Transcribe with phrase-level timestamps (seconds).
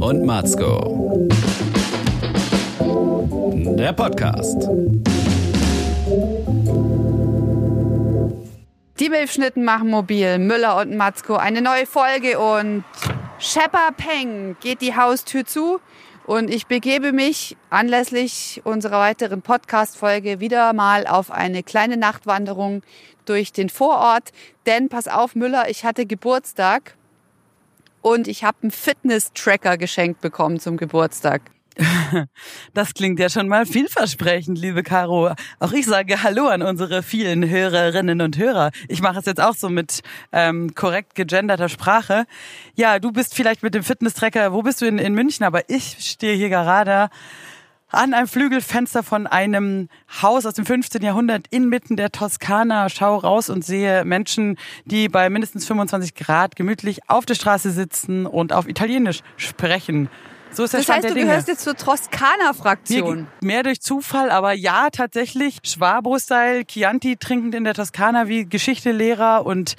[0.00, 1.26] und Matzko.
[3.78, 4.68] Der Podcast.
[9.00, 10.38] Die Milchschnitten machen mobil.
[10.38, 11.36] Müller und Matzko.
[11.36, 12.84] Eine neue Folge und
[13.38, 15.80] Shepper Peng geht die Haustür zu.
[16.26, 22.82] Und ich begebe mich anlässlich unserer weiteren Podcast-Folge wieder mal auf eine kleine Nachtwanderung
[23.24, 24.32] durch den Vorort.
[24.66, 26.96] Denn pass auf, Müller, ich hatte Geburtstag
[28.06, 31.42] und ich habe einen Fitness-Tracker geschenkt bekommen zum Geburtstag.
[32.72, 35.32] Das klingt ja schon mal vielversprechend, liebe Caro.
[35.58, 38.70] Auch ich sage Hallo an unsere vielen Hörerinnen und Hörer.
[38.88, 42.26] Ich mache es jetzt auch so mit ähm, korrekt gegenderter Sprache.
[42.76, 45.44] Ja, du bist vielleicht mit dem Fitness-Tracker, wo bist du in, in München?
[45.44, 47.10] Aber ich stehe hier gerade
[47.90, 49.88] an einem Flügelfenster von einem
[50.22, 51.02] Haus aus dem 15.
[51.02, 57.08] Jahrhundert inmitten der Toskana, schau raus und sehe Menschen, die bei mindestens 25 Grad gemütlich
[57.08, 60.08] auf der Straße sitzen und auf Italienisch sprechen.
[60.52, 61.26] So ist der Das Stand heißt, du Dinge.
[61.26, 63.26] gehörst jetzt zur Toskana-Fraktion.
[63.42, 69.76] Mehr durch Zufall, aber ja, tatsächlich Schwabo-Style, Chianti trinkend in der Toskana wie Geschichtelehrer und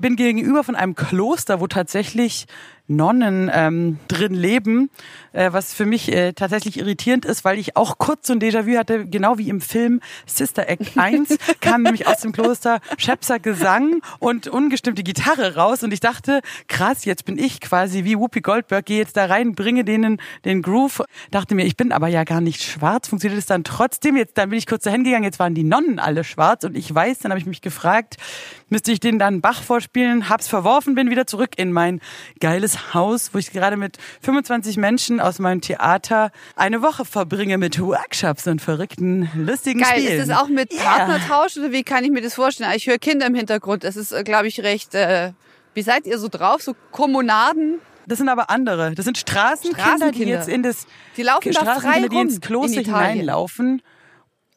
[0.00, 2.46] bin gegenüber von einem Kloster, wo tatsächlich
[2.86, 4.90] Nonnen ähm, drin leben,
[5.32, 8.76] äh, was für mich äh, tatsächlich irritierend ist, weil ich auch kurz so ein Déjà-vu
[8.76, 14.02] hatte, genau wie im Film Sister Act 1, kam nämlich aus dem Kloster Schepser Gesang
[14.18, 18.84] und ungestimmte Gitarre raus und ich dachte, krass, jetzt bin ich quasi wie Whoopi Goldberg,
[18.84, 22.42] gehe jetzt da rein, bringe denen den Groove, dachte mir, ich bin aber ja gar
[22.42, 24.16] nicht schwarz, funktioniert es dann trotzdem?
[24.16, 26.94] Jetzt dann bin ich kurz dahin gegangen, jetzt waren die Nonnen alle schwarz und ich
[26.94, 28.18] weiß, dann habe ich mich gefragt,
[28.68, 32.00] müsste ich denen dann Bach vorspielen, hab's verworfen, bin wieder zurück in mein
[32.40, 37.80] geiles Haus, wo ich gerade mit 25 Menschen aus meinem Theater eine Woche verbringe mit
[37.80, 40.20] Workshops und verrückten, lustigen Geil, Spielen.
[40.20, 40.82] ist das auch mit Ja.
[40.82, 42.70] Partnertausch oder wie kann ich mir das vorstellen?
[42.74, 43.84] Ich höre Kinder im Hintergrund.
[43.84, 44.94] Das ist, glaube ich, recht.
[44.94, 45.32] Äh,
[45.74, 46.62] wie seid ihr so drauf?
[46.62, 47.80] So Kommunaden?
[48.06, 48.94] Das sind aber andere.
[48.94, 50.34] Das sind Straßenkinder, die Straßenkinder.
[50.34, 53.82] jetzt in das Die laufen da frei die ins Kloster in hineinlaufen.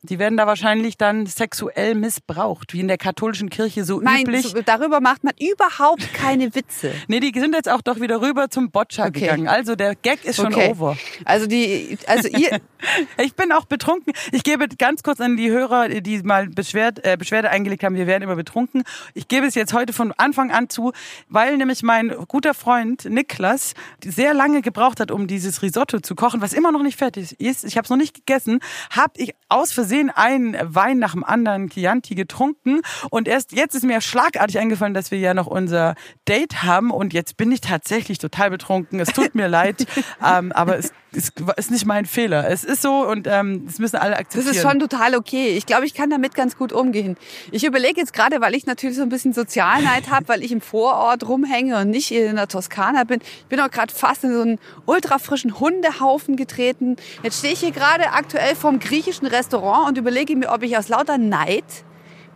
[0.09, 4.47] Die werden da wahrscheinlich dann sexuell missbraucht, wie in der katholischen Kirche so Nein, üblich.
[4.47, 6.93] so, darüber macht man überhaupt keine Witze.
[7.07, 9.21] Nee, die sind jetzt auch doch wieder rüber zum Boccia Okay.
[9.21, 9.47] gegangen.
[9.47, 10.69] Also der Gag ist schon Okay.
[10.71, 10.97] over.
[11.25, 12.59] Also die, also ihr,
[13.17, 14.13] Ich bin auch betrunken.
[14.31, 18.05] Ich gebe ganz kurz an die Hörer, die mal Beschwerd, äh, Beschwerde eingelegt haben, wir
[18.05, 18.83] werden immer betrunken.
[19.15, 20.91] Ich gebe es jetzt heute von Anfang an zu,
[21.27, 26.39] weil nämlich mein guter Freund Niklas sehr lange gebraucht hat, um dieses Risotto zu kochen,
[26.41, 27.63] was immer noch nicht fertig ist.
[27.65, 28.59] Ich habe es noch nicht gegessen.
[28.91, 32.81] Habe ich aus Versehen einen Wein nach dem anderen Chianti getrunken.
[33.09, 35.95] Und erst jetzt ist mir schlagartig eingefallen, dass wir ja noch unser
[36.27, 36.91] Date haben.
[36.91, 38.99] Und jetzt bin ich tatsächlich total betrunken.
[38.99, 39.85] Es tut mir leid,
[40.25, 42.49] ähm, aber es, es ist nicht mein Fehler.
[42.49, 44.55] Es ist so und ähm, das müssen alle das akzeptieren.
[44.55, 45.49] ist schon total okay.
[45.57, 47.17] Ich glaube, ich kann damit ganz gut umgehen.
[47.51, 50.61] Ich überlege jetzt gerade, weil ich natürlich so ein bisschen Sozialneid habe, weil ich im
[50.61, 53.19] Vorort rumhänge und nicht in der Toskana bin.
[53.21, 56.97] Ich bin auch gerade fast in so einen ultra frischen Hundehaufen getreten.
[57.23, 60.87] Jetzt stehe ich hier gerade aktuell vom griechischen Restaurant und überlege mir, ob ich aus
[60.87, 61.63] lauter Neid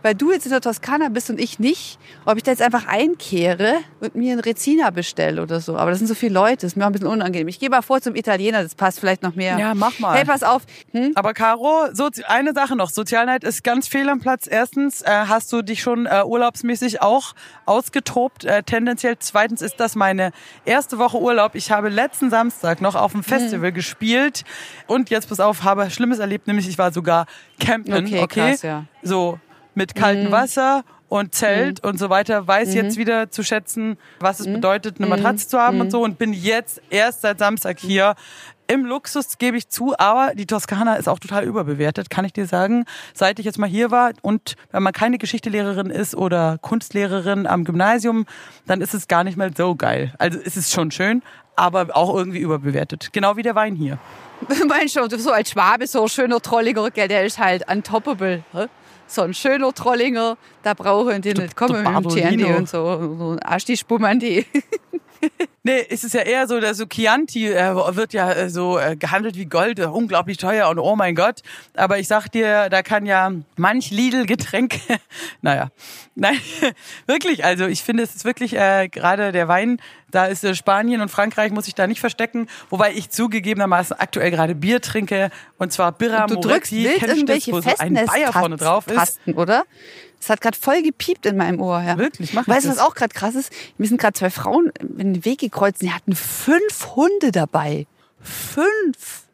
[0.02, 2.86] weil du jetzt in der Toskana bist und ich nicht, ob ich da jetzt einfach
[2.86, 5.76] einkehre und mir einen Rezina bestelle oder so.
[5.76, 7.48] Aber das sind so viele Leute, das ist mir auch ein bisschen unangenehm.
[7.48, 9.58] Ich gehe mal vor zum Italiener, das passt vielleicht noch mehr.
[9.58, 10.16] Ja, mach mal.
[10.16, 10.62] Hey, pass auf.
[10.92, 11.12] Hm?
[11.14, 12.90] Aber Caro, so, eine Sache noch.
[12.90, 14.46] Sozialneid ist ganz fehl am Platz.
[14.50, 17.34] Erstens, äh, hast du dich schon äh, urlaubsmäßig auch
[17.66, 19.16] ausgetobt, äh, tendenziell.
[19.18, 20.32] Zweitens ist das meine
[20.64, 21.54] erste Woche Urlaub.
[21.54, 23.74] Ich habe letzten Samstag noch auf dem Festival Hm.
[23.74, 24.44] gespielt
[24.86, 27.26] und jetzt, pass auf, habe Schlimmes erlebt, nämlich ich war sogar
[27.60, 27.92] campen.
[27.94, 28.84] Okay, Okay, krass, ja.
[29.02, 29.38] So,
[29.74, 30.32] mit kaltem Mhm.
[30.32, 34.46] Wasser und Zelt und so weiter, weiß jetzt wieder zu schätzen, was Mhm.
[34.46, 38.14] es bedeutet, eine Matratze zu haben und so und bin jetzt erst seit Samstag hier.
[38.68, 42.46] Im Luxus gebe ich zu, aber die Toskana ist auch total überbewertet, kann ich dir
[42.46, 42.86] sagen.
[43.12, 47.64] Seit ich jetzt mal hier war und wenn man keine Geschichtelehrerin ist oder Kunstlehrerin am
[47.64, 48.24] Gymnasium,
[48.66, 50.14] dann ist es gar nicht mehr so geil.
[50.18, 51.22] Also es ist schon schön,
[51.56, 53.10] aber auch irgendwie überbewertet.
[53.12, 53.98] Genau wie der Wein hier.
[54.68, 58.42] Meinst du, so als Schwabe, so ein schöner Trollinger, gell, der ist halt untoppable.
[58.54, 58.66] hä?
[59.12, 62.08] So ein schöner Trollinger, da brauchen die nicht kommen mit dem.
[62.08, 63.16] Chianti und so.
[63.18, 64.46] So ein Asti Spumandi.
[65.64, 68.96] Nee, es ist ja eher so, dass so Chianti äh, wird ja äh, so äh,
[68.96, 71.42] gehandelt wie Gold, äh, unglaublich teuer und oh mein Gott.
[71.76, 74.80] Aber ich sag dir, da kann ja manch Lidl-Getränk,
[75.40, 75.70] naja,
[76.16, 76.36] nein,
[77.06, 79.80] wirklich, also ich finde, es ist wirklich äh, gerade der Wein,
[80.10, 84.32] da ist äh, Spanien und Frankreich, muss ich da nicht verstecken, wobei ich zugegebenermaßen aktuell
[84.32, 87.70] gerade Bier trinke und zwar Birra Du drückst Moretti, wild du das, irgendwelche wo so
[87.78, 88.94] ein Bayer vorne drauf ist.
[88.94, 89.64] Festnesttasten, oder?
[90.22, 91.82] Es hat gerade voll gepiept in meinem Ohr.
[91.82, 91.98] Ja.
[91.98, 92.32] Wirklich?
[92.32, 93.52] Mach ich Weißt du, was auch gerade krass ist?
[93.76, 97.86] Mir sind gerade zwei Frauen in den Weg gekreuzt die hatten fünf Hunde dabei.
[98.20, 99.24] Fünf.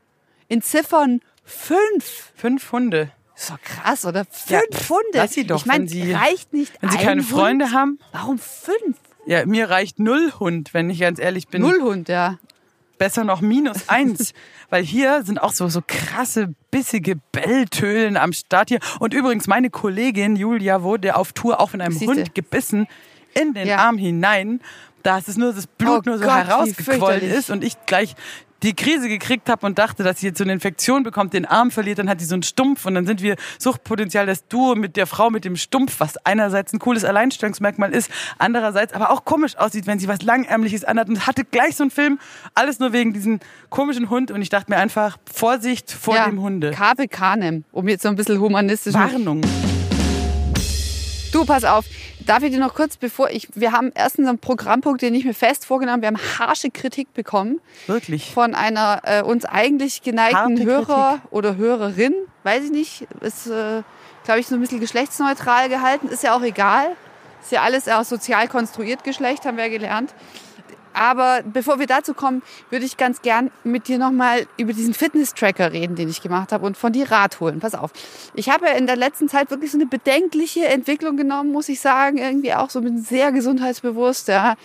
[0.48, 2.32] In Ziffern fünf.
[2.34, 3.10] Fünf Hunde.
[3.36, 4.26] Ist doch krass, oder?
[4.48, 5.04] Ja, Fünf Hunde.
[5.14, 7.30] lass sie doch, ich meine, wenn sie- reicht nicht Wenn sie ein keine Hund?
[7.30, 7.98] Freunde haben.
[8.12, 8.96] Warum fünf?
[9.26, 11.60] Ja, mir reicht null Hund, wenn ich ganz ehrlich bin.
[11.62, 12.38] Null Hund, ja.
[12.98, 14.32] Besser noch minus eins.
[14.70, 18.80] Weil hier sind auch so, so krasse, bissige Belltölen am Start hier.
[19.00, 22.14] Und übrigens, meine Kollegin Julia wurde auf Tour auch von einem Siehste.
[22.14, 22.86] Hund gebissen
[23.34, 23.78] in den Ja.
[23.78, 24.60] Arm hinein.
[25.02, 28.14] Da ist es nur das Blut Oh nur so Gott, herausgequollen ist und ich gleich
[28.62, 31.70] die Krise gekriegt habe und dachte, dass sie jetzt so eine Infektion bekommt, den Arm
[31.70, 34.96] verliert, dann hat sie so einen Stumpf und dann sind wir Suchtpotenzial das Duo mit
[34.96, 39.56] der Frau mit dem Stumpf, was einerseits ein cooles Alleinstellungsmerkmal ist, andererseits aber auch komisch
[39.56, 42.18] aussieht, wenn sie was Langärmliches anhat und hatte gleich so einen Film,
[42.54, 43.40] alles nur wegen diesem
[43.70, 46.72] komischen Hund und ich dachte mir einfach, Vorsicht vor ja, dem Hunde.
[46.72, 48.94] Carpe Canem, um jetzt so ein bisschen humanistisch.
[48.94, 49.42] Warnung.
[51.32, 51.84] Du, pass auf.
[52.24, 55.34] Darf ich dir noch kurz, bevor ich, wir haben erstens einen Programmpunkt, den ich mir
[55.34, 58.30] fest vorgenommen, wir haben harsche Kritik bekommen Wirklich.
[58.32, 63.82] von einer äh, uns eigentlich geneigten Harte Hörer oder Hörerin, weiß ich nicht, ist, äh,
[64.24, 66.88] glaube ich, so ein bisschen geschlechtsneutral gehalten, ist ja auch egal.
[67.42, 70.12] Ist ja alles auch sozial konstruiert Geschlecht, haben wir ja gelernt.
[70.92, 75.72] Aber bevor wir dazu kommen, würde ich ganz gern mit dir nochmal über diesen Fitness-Tracker
[75.72, 77.60] reden, den ich gemacht habe und von dir Rat holen.
[77.60, 77.92] Pass auf.
[78.34, 81.80] Ich habe ja in der letzten Zeit wirklich so eine bedenkliche Entwicklung genommen, muss ich
[81.80, 82.18] sagen.
[82.18, 84.56] Irgendwie auch so bin sehr gesundheitsbewusst, ja.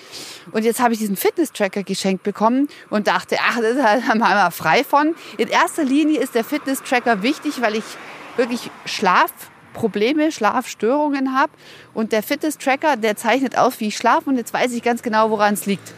[0.52, 4.52] Und jetzt habe ich diesen Fitness-Tracker geschenkt bekommen und dachte, ach, das ist halt mal
[4.52, 5.16] frei von.
[5.38, 7.84] In erster Linie ist der Fitness-Tracker wichtig, weil ich
[8.38, 11.52] wirklich Schlafprobleme, Schlafstörungen habe.
[11.94, 14.30] Und der Fitness-Tracker, der zeichnet auf, wie ich schlafe.
[14.30, 15.94] Und jetzt weiß ich ganz genau, woran es liegt,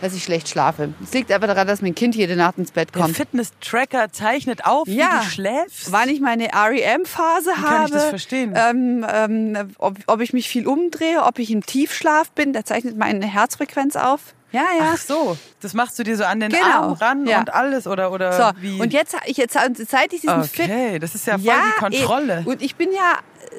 [0.00, 0.92] dass ich schlecht schlafe.
[1.02, 3.16] Es liegt einfach daran, dass mein Kind jede Nacht ins Bett Der kommt.
[3.16, 5.20] Fitness-Tracker zeichnet auf, wie Ja.
[5.20, 5.90] du schläfst.
[5.92, 7.66] Wann ich meine REM-Phase Wie habe.
[7.66, 8.54] kann ich das verstehen?
[8.56, 12.52] Ähm, ähm, ob, ob ich mich viel umdrehe, ob ich im Tiefschlaf bin.
[12.52, 14.20] Der zeichnet meine Herzfrequenz auf.
[14.52, 14.92] Ja, ja.
[14.94, 17.40] Ach so, das machst du dir so an den Genau, Arm ran ja.
[17.40, 18.80] und alles oder oder So, wie?
[18.80, 21.78] und jetzt, ich jetzt, seit ich diesen Fit okay, das ist ja voll Ja, die
[21.80, 22.44] Kontrolle.
[22.46, 22.48] eh.
[22.48, 23.18] Und ich bin ja,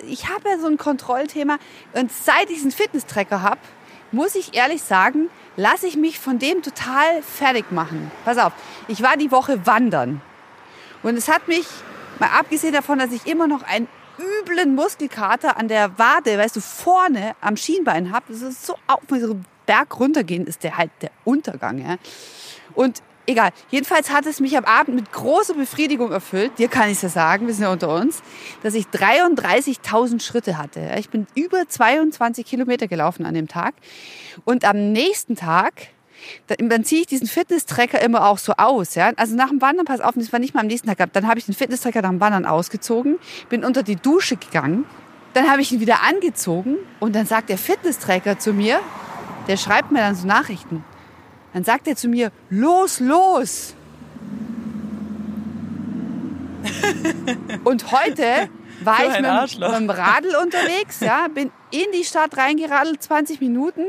[0.09, 1.57] ich habe ja so ein Kontrollthema.
[1.93, 3.59] Und seit ich diesen Fitness-Tracker habe,
[4.11, 8.11] muss ich ehrlich sagen, lasse ich mich von dem total fertig machen.
[8.25, 8.53] Pass auf,
[8.87, 10.21] ich war die Woche wandern.
[11.03, 11.65] Und es hat mich,
[12.19, 13.87] mal abgesehen davon, dass ich immer noch einen
[14.17, 18.25] üblen Muskelkater an der Wade, weißt du, vorne am Schienbein habe.
[18.29, 21.77] Das ist so auf, so Berg runtergehen, ist der halt der Untergang.
[21.77, 21.97] Ja?
[22.73, 26.93] Und egal, jedenfalls hat es mich am Abend mit großer Befriedigung erfüllt, dir kann ich
[26.93, 28.21] es ja sagen, wir sind ja unter uns,
[28.63, 30.91] dass ich 33.000 Schritte hatte.
[30.97, 33.75] Ich bin über 22 Kilometer gelaufen an dem Tag.
[34.45, 35.73] Und am nächsten Tag,
[36.47, 38.95] dann, ziehe ich diesen Fitness-Tracker immer auch so aus.
[38.95, 39.11] Ja?
[39.17, 41.39] Also nach dem Wandern, pass auf, das war nicht mal am nächsten Tag dann habe
[41.39, 43.19] ich den Fitness-Tracker nach dem Wandern ausgezogen,
[43.49, 44.85] bin unter die Dusche gegangen,
[45.33, 48.79] dann habe ich ihn wieder angezogen und dann sagt der Fitness-Tracker zu mir,
[49.47, 50.83] der schreibt mir dann so Nachrichten.
[51.53, 53.73] Dann sagt er zu mir, los, los.
[57.63, 58.49] Und heute
[58.81, 63.83] war ich mit, mit dem Radl unterwegs, ja, bin in die Stadt reingeradelt, 20 Minuten,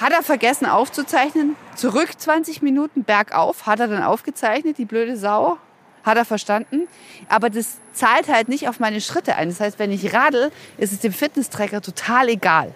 [0.00, 5.58] hat er vergessen aufzuzeichnen, zurück 20 Minuten bergauf, hat er dann aufgezeichnet, die blöde Sau,
[6.04, 6.88] hat er verstanden,
[7.28, 9.48] aber das zahlt halt nicht auf meine Schritte ein.
[9.48, 12.74] Das heißt, wenn ich radel, ist es dem Fitnesstracker total egal.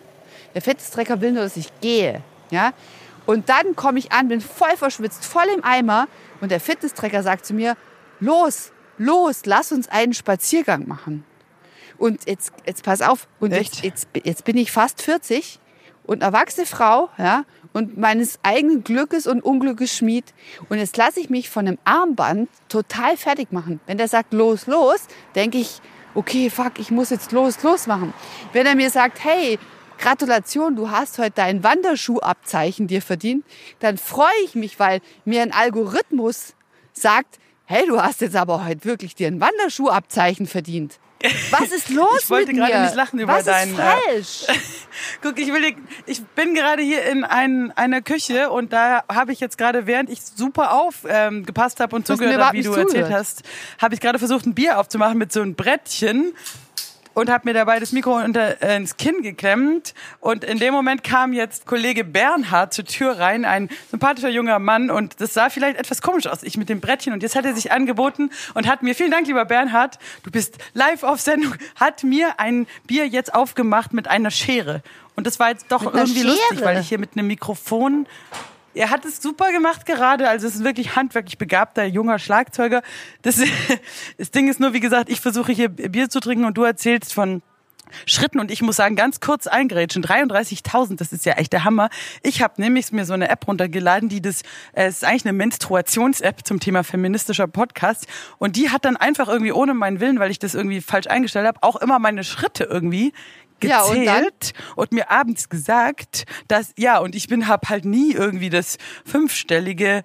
[0.55, 2.73] Der Fitnesstracker will nur, dass ich gehe, ja.
[3.27, 6.09] Und dann komme ich an, bin voll verschwitzt, voll im Eimer
[6.41, 7.77] und der Fitnesstracker sagt zu mir,
[8.21, 11.25] los, los, lass uns einen Spaziergang machen.
[11.99, 15.61] Und jetzt, jetzt pass auf, und jetzt, jetzt, jetzt bin ich fast 40
[16.05, 20.35] und erwachsene Frau, ja, und meines eigenen Glückes und Unglückes Schmied.
[20.69, 23.81] Und jetzt lasse ich mich von einem Armband total fertig machen.
[23.87, 25.81] Wenn der sagt, los, los, denke ich,
[26.15, 28.13] okay, fuck, ich muss jetzt los, los machen.
[28.53, 29.59] Wenn er mir sagt, hey,
[30.03, 33.45] Gratulation, du hast heute dein Wanderschuhabzeichen dir verdient,
[33.79, 36.55] dann freue ich mich, weil mir ein Algorithmus
[36.93, 40.99] sagt, hey, du hast jetzt aber heute wirklich dir ein Wanderschuhabzeichen verdient.
[41.51, 42.83] Was ist los Ich wollte mit gerade mir?
[42.83, 44.61] nicht lachen über Was deinen, ist äh, falsch?
[45.23, 49.39] Guck, ich will, ich bin gerade hier in ein, einer Küche und da habe ich
[49.39, 53.43] jetzt gerade, während ich super aufgepasst ähm, habe und zugehört habe, wie du erzählt hast,
[53.81, 56.33] habe ich gerade versucht, ein Bier aufzumachen mit so einem Brettchen
[57.15, 59.95] und habe mir dabei das Mikro unter, äh, ins Kinn geklemmt.
[60.21, 64.91] Und in dem Moment kam jetzt Kollege Bernhard zur Tür rein, ein sympathischer junger Mann.
[64.91, 67.13] Und das sah vielleicht etwas komisch aus, ich mit dem Brettchen.
[67.13, 70.59] Und jetzt hat er sich angeboten und hat mir, vielen Dank, lieber Bernhard, du bist
[70.75, 74.83] live auf Sendung, hat mir ein Bier jetzt aufgemacht mit einer Schere.
[75.15, 76.65] Und das war jetzt doch irgendwie lustig, Schere?
[76.65, 78.07] weil ich hier mit einem Mikrofon
[78.75, 82.83] er hat es super gemacht gerade, also es ist wirklich handwerklich begabter junger Schlagzeuger.
[83.23, 83.41] Das,
[84.19, 87.13] das Ding ist nur, wie gesagt, ich versuche hier Bier zu trinken und du erzählst
[87.13, 87.43] von
[88.07, 91.91] Schritten und ich muss sagen, ganz kurz eingrätschen, 33.000, das ist ja echt der Hammer.
[92.23, 95.35] Ich habe nämlich mir so eine App runtergeladen, die das, äh, es ist eigentlich eine
[95.35, 98.07] Menstruations-App zum Thema feministischer Podcast
[98.39, 101.47] und die hat dann einfach irgendwie ohne meinen Willen, weil ich das irgendwie falsch eingestellt
[101.47, 103.13] habe, auch immer meine Schritte irgendwie
[103.71, 108.13] Ja, und gezählt und, mir abends gesagt, dass ja und ich bin hab halt nie
[108.13, 110.05] irgendwie das fünfstellige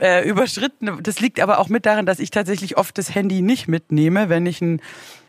[0.00, 1.02] äh, überschritten.
[1.02, 4.46] Das liegt aber auch mit daran, dass ich tatsächlich oft das Handy nicht mitnehme, wenn
[4.46, 4.80] ich einen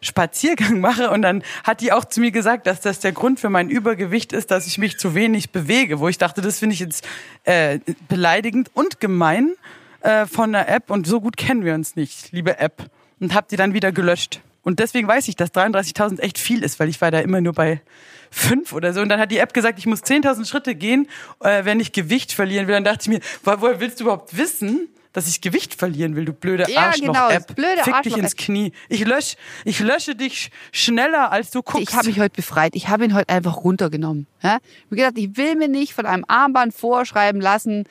[0.02, 1.10] Spaziergang mache.
[1.10, 4.34] Und dann hat die auch zu mir gesagt, dass das der Grund für mein Übergewicht
[4.34, 6.00] ist, dass ich mich zu wenig bewege.
[6.00, 7.08] Wo ich dachte, das finde ich jetzt
[7.44, 9.54] äh, beleidigend und gemein
[10.02, 10.90] äh, von der App.
[10.90, 12.90] Und so gut kennen wir uns nicht, liebe App.
[13.20, 14.42] Und hab die dann wieder gelöscht.
[14.68, 17.54] Und deswegen weiß ich, dass 33.000 echt viel ist, weil ich war da immer nur
[17.54, 17.82] bei
[18.30, 19.00] fünf oder so.
[19.00, 21.08] Und dann hat die App gesagt, ich muss 10.000 Schritte gehen,
[21.40, 22.74] äh, wenn ich Gewicht verlieren will.
[22.76, 26.26] Dann dachte ich mir, wo- woher willst du überhaupt wissen, dass ich Gewicht verlieren will,
[26.26, 27.56] du blöde Ja, genau, Arschloch-App.
[27.56, 28.24] blöde Fick dich Arschloch-App.
[28.24, 28.72] ins Knie.
[28.90, 31.90] Ich lösche, ich lösche dich schneller, als du guckst.
[31.90, 32.76] Ich habe mich heute befreit.
[32.76, 34.28] Ich habe ihn heute einfach runtergenommen.
[34.44, 34.58] Ja?
[34.58, 37.86] Ich habe gedacht, ich will mir nicht von einem Armband vorschreiben lassen,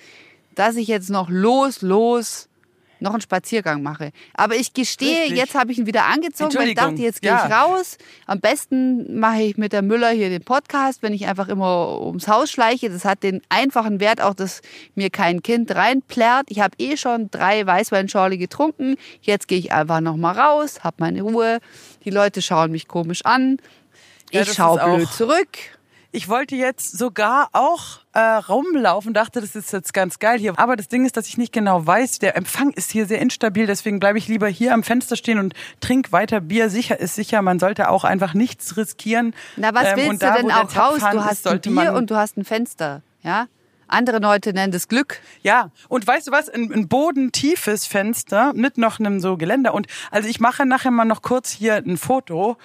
[0.55, 2.49] dass ich jetzt noch los, los
[3.07, 4.11] noch einen Spaziergang mache.
[4.35, 5.39] Aber ich gestehe, Richtig.
[5.39, 7.47] jetzt habe ich ihn wieder angezogen, weil ich dachte, jetzt gehe ja.
[7.47, 7.97] ich raus.
[8.27, 12.29] Am besten mache ich mit der Müller hier den Podcast, wenn ich einfach immer ums
[12.29, 12.91] Haus schleiche.
[12.91, 14.61] Das hat den einfachen Wert auch, dass
[14.95, 16.47] mir kein Kind reinplärrt.
[16.51, 18.97] Ich habe eh schon drei Weißweinschorle getrunken.
[19.23, 21.61] Jetzt gehe ich einfach noch mal raus, habe meine Ruhe.
[22.05, 23.59] Die Leute schauen mich komisch an.
[24.33, 25.76] Ja, Ich schaue blöd zurück.
[26.17, 30.59] Ich wollte jetzt sogar auch äh, rumlaufen, dachte, das ist jetzt ganz geil hier.
[30.59, 33.67] Aber das Ding ist, dass ich nicht genau weiß, der Empfang ist hier sehr instabil,
[33.67, 36.71] deswegen bleibe ich lieber hier am Fenster stehen und trink weiter Bier.
[36.71, 39.35] Sicher ist sicher, man sollte auch einfach nichts riskieren.
[39.57, 41.01] Na, was Ähm, willst und du da, denn auch raus?
[41.01, 43.03] Du hast ein Bier und du hast ein Fenster.
[43.23, 43.49] Ja?
[43.87, 45.21] Andere Leute nennen das Glück.
[45.43, 46.49] Ja, und weißt du was?
[46.49, 49.75] Ein, ein bodentiefes Fenster mit noch einem so Geländer.
[49.75, 52.57] Und also ich mache nachher mal noch kurz hier ein Foto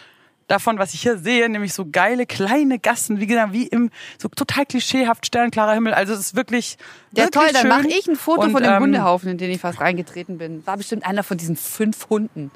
[0.52, 4.28] davon, was ich hier sehe, nämlich so geile kleine Gassen, wie gesagt, wie im so
[4.28, 5.94] total klischeehaft sternklarer Himmel.
[5.94, 6.78] Also es ist wirklich
[7.16, 9.50] Ja, wirklich toll, dann mache ich ein Foto Und, von dem ähm, Hundehaufen, in den
[9.50, 10.66] ich fast reingetreten bin.
[10.68, 12.52] War bestimmt einer von diesen fünf Hunden.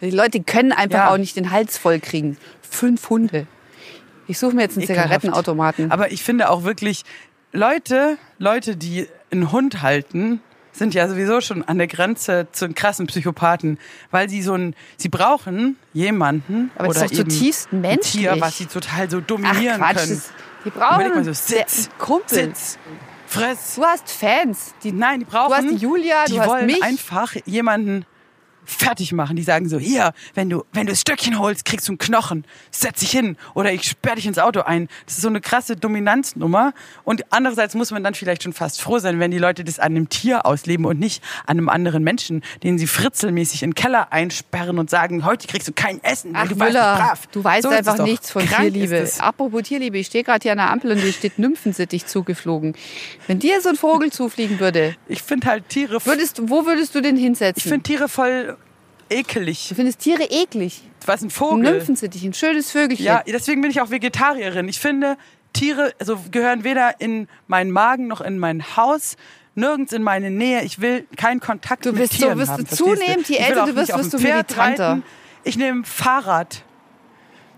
[0.00, 1.10] Die Leute können einfach Ja.
[1.10, 2.36] auch nicht den Hals voll kriegen.
[2.62, 3.46] Fünf Hunde.
[4.28, 5.04] Ich suche mir jetzt einen Ekelhaft.
[5.04, 5.90] Zigarettenautomaten.
[5.92, 7.04] Aber ich finde auch wirklich,
[7.52, 10.40] Leute, Leute, die einen Hund halten,
[10.78, 13.78] sind ja sowieso schon an der Grenze zu krassen Psychopathen,
[14.10, 18.22] weil sie so ein, sie brauchen jemanden Aber oder ist doch eben zutiefst ein menschlich.
[18.22, 20.10] Tier, was sie total so Ach dominieren Quatsch, können.
[20.10, 20.30] das,
[20.64, 22.28] die brauchen Überleg mal so, Sitz, einen Kumpel.
[22.28, 22.78] Sitz,
[23.26, 23.74] Fress.
[23.74, 24.74] Du hast Fans.
[24.82, 25.48] Die, Nein, die brauchen.
[25.50, 26.82] Du hast die Julia, die du hast wollen mich.
[26.82, 28.06] einfach jemanden
[28.66, 29.36] fertig machen.
[29.36, 32.44] Die sagen so, hier, wenn du, wenn du das Stöckchen holst, kriegst du einen Knochen.
[32.70, 34.88] Setz dich hin oder ich sperr dich ins Auto ein.
[35.06, 36.72] Das ist so eine krasse Dominanznummer.
[37.04, 39.86] Und andererseits muss man dann vielleicht schon fast froh sein, wenn die Leute das an
[39.92, 44.12] einem Tier ausleben und nicht an einem anderen Menschen, den sie fritzelmäßig in den Keller
[44.12, 47.26] einsperren und sagen, heute kriegst du kein Essen, Ach du warst Müller, nicht brav.
[47.32, 49.08] du weißt So einfach nichts von Krank Tierliebe.
[49.18, 52.74] Apropos Tierliebe, ich stehe gerade hier an der Ampel und hier steht Nymphensittich zugeflogen.
[53.26, 57.00] Wenn dir so ein Vogel zufliegen würde, Ich finde halt Tiere, würdest, wo würdest du
[57.00, 57.54] den hinsetzen?
[57.58, 58.55] ich finde Tiere voll
[59.10, 59.68] ekelig.
[59.68, 60.82] du findest Tiere eklig.
[61.04, 61.72] Was ein Ein Vogel.
[61.72, 63.04] Nymphensittich, ein schönes Vögelchen.
[63.06, 64.68] Ja, deswegen bin ich auch Vegetarierin.
[64.68, 65.16] Ich finde,
[65.52, 69.16] Tiere also gehören weder in meinen Magen noch in mein Haus.
[69.54, 70.62] Nirgends in meine Nähe.
[70.64, 72.66] Ich will keinen Kontakt Du mit bist so- Tieren wirst haben.
[72.66, 74.88] zunehmend, je älter du wirst, wirst du militanter.
[74.90, 75.02] reiten.
[75.44, 76.62] Ich nehme ein Fahrrad.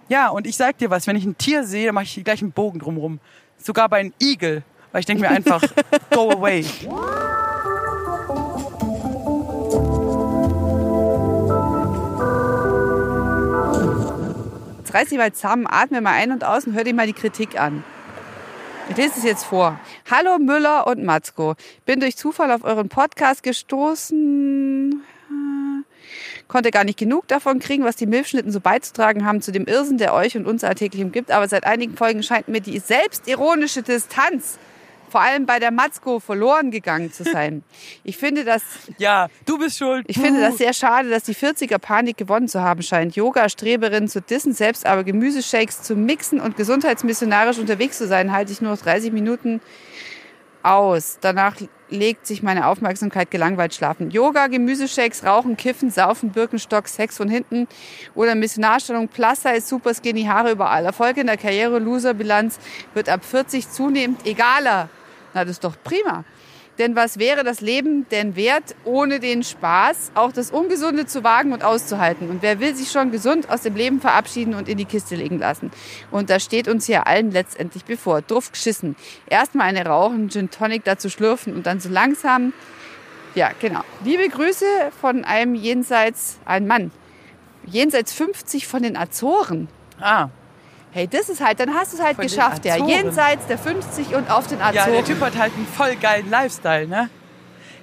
[0.08, 2.40] Ja, und ich sag dir was, wenn ich ein Tier sehe, dann mache ich gleich
[2.40, 3.18] einen Bogen drumrum.
[3.56, 4.62] Sogar bei einem Igel.
[4.92, 5.60] Weil ich denke mir einfach,
[6.10, 6.64] go away.
[14.88, 17.12] Jetzt reiß dich mal zusammen, atme mal ein und aus und hör dir mal die
[17.12, 17.84] Kritik an.
[18.88, 19.78] Ich lese es jetzt vor.
[20.10, 21.56] Hallo Müller und Matzko.
[21.84, 25.02] Bin durch Zufall auf euren Podcast gestoßen.
[26.48, 29.98] Konnte gar nicht genug davon kriegen, was die Milchschnitten so beizutragen haben zu dem Irrsinn,
[29.98, 31.32] der euch und uns alltäglich umgibt.
[31.32, 34.58] Aber seit einigen Folgen scheint mir die selbstironische Distanz
[35.10, 37.62] vor allem bei der Matzko verloren gegangen zu sein.
[38.04, 38.62] Ich finde das
[38.98, 40.04] Ja, du bist schuld.
[40.08, 43.16] ich finde das sehr schade, dass die 40er Panik gewonnen zu haben scheint.
[43.16, 48.60] Yoga-Streberinnen zu dissen, selbst aber Gemüseshakes zu mixen und gesundheitsmissionarisch unterwegs zu sein, halte ich
[48.60, 49.60] nur noch 30 Minuten
[50.62, 51.18] aus.
[51.20, 51.54] Danach
[51.90, 54.10] legt sich meine Aufmerksamkeit gelangweilt schlafen.
[54.10, 57.66] Yoga, Gemüseshakes, Rauchen, Kiffen, Saufen, Birkenstock, Sex von hinten
[58.14, 60.84] oder Missionarstellung, Plus Size, Super Skinny, Haare überall.
[60.84, 62.58] Erfolg in der Karriere, Loser-Bilanz
[62.92, 64.90] wird ab 40 zunehmend egaler.
[65.34, 66.24] Na, das ist doch prima.
[66.78, 71.52] Denn was wäre das Leben denn wert, ohne den Spaß, auch das Ungesunde zu wagen
[71.52, 72.30] und auszuhalten?
[72.30, 75.40] Und wer will sich schon gesund aus dem Leben verabschieden und in die Kiste legen
[75.40, 75.72] lassen?
[76.12, 78.22] Und das steht uns hier allen letztendlich bevor.
[78.22, 78.94] Druff geschissen.
[79.28, 82.52] Erstmal eine rauchen, Gin Tonic dazu schlürfen und dann so langsam.
[83.34, 83.80] Ja, genau.
[84.04, 84.64] Liebe Grüße
[85.00, 86.92] von einem jenseits, ein Mann.
[87.66, 89.68] Jenseits 50 von den Azoren.
[90.00, 90.28] Ah,
[90.90, 92.74] Hey, das ist halt, dann hast du es halt Von geschafft, ja.
[92.74, 92.88] Azoren.
[92.88, 95.04] Jenseits der 50 und auf den Ja, der Azoren.
[95.04, 97.10] Typ hat halt einen voll geilen Lifestyle, ne?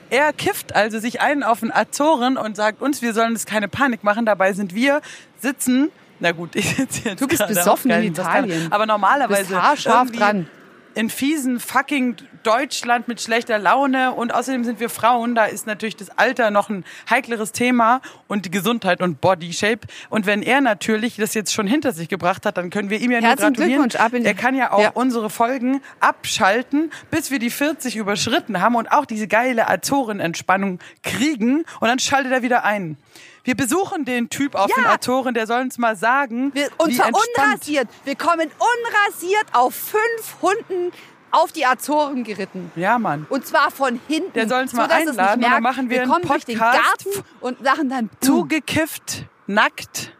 [0.10, 3.68] Er kifft also sich einen auf den Azoren und sagt uns, wir sollen uns keine
[3.68, 4.26] Panik machen.
[4.26, 5.02] Dabei sind wir,
[5.40, 8.04] sitzen Na gut, ich sitze jetzt Du bist besoffen in.
[8.04, 8.72] Italien.
[8.72, 10.48] Aber normalerweise Bist haarscharf dran.
[10.94, 15.96] in fiesen fucking Deutschland mit schlechter Laune und außerdem sind wir Frauen, da ist natürlich
[15.96, 20.62] das Alter noch ein heikleres Thema und die Gesundheit und Body Shape und wenn er
[20.62, 23.54] natürlich das jetzt schon hinter sich gebracht hat, dann können wir ihm ja nur Herzlichen
[23.54, 23.82] gratulieren.
[23.90, 24.92] Glückwunsch, ab in die- er kann ja auch Ja.
[24.94, 31.66] unsere Folgen abschalten, bis wir die 40 überschritten haben und auch diese geile Azoren-Entspannung kriegen
[31.80, 32.98] und dann schaltet er wieder ein.
[33.44, 34.75] Wir besuchen den Typ auf Ja.
[34.75, 37.48] den Azoren, der soll uns mal sagen, Wir, und wie zwar entspannt.
[37.54, 37.88] unrasiert.
[38.04, 40.92] Wir kommen unrasiert auf fünf Hunden
[41.36, 42.72] auf die Azoren geritten.
[42.75, 43.25] Ja, Mann.
[43.30, 44.34] Und zwar von hinten.
[44.34, 47.06] Der soll uns mal einladen und dann machen wir einen kommen durch den Podcast.
[47.06, 50.12] Garten und machen dann zugekifft, nackt.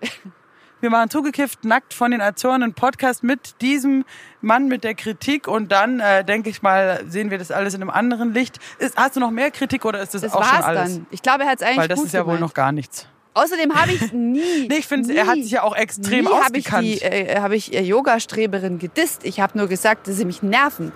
[0.82, 4.06] Wir machen zugekifft, nackt von den Azoren einen Podcast mit diesem
[4.42, 7.82] Mann mit der Kritik und dann, äh, denke ich mal, sehen wir das alles in
[7.82, 8.60] einem anderen Licht.
[8.78, 10.94] Ist, hast du noch mehr Kritik oder ist das, Das auch war's schon alles?
[10.96, 11.08] dann.
[11.10, 12.42] Ich glaube, er hat es eigentlich Weil das gut ist ja wohl gemeint.
[12.42, 13.08] noch gar nichts.
[13.36, 14.68] Außerdem habe ich nie.
[14.68, 16.84] Nee, ich finde, er hat sich ja auch extrem nie habe ich ausgekannt.
[16.88, 19.22] die, äh, habe ich äh, Yoga-Streberin gedisst.
[19.24, 20.92] Ich habe nur gesagt, dass sie mich nerven.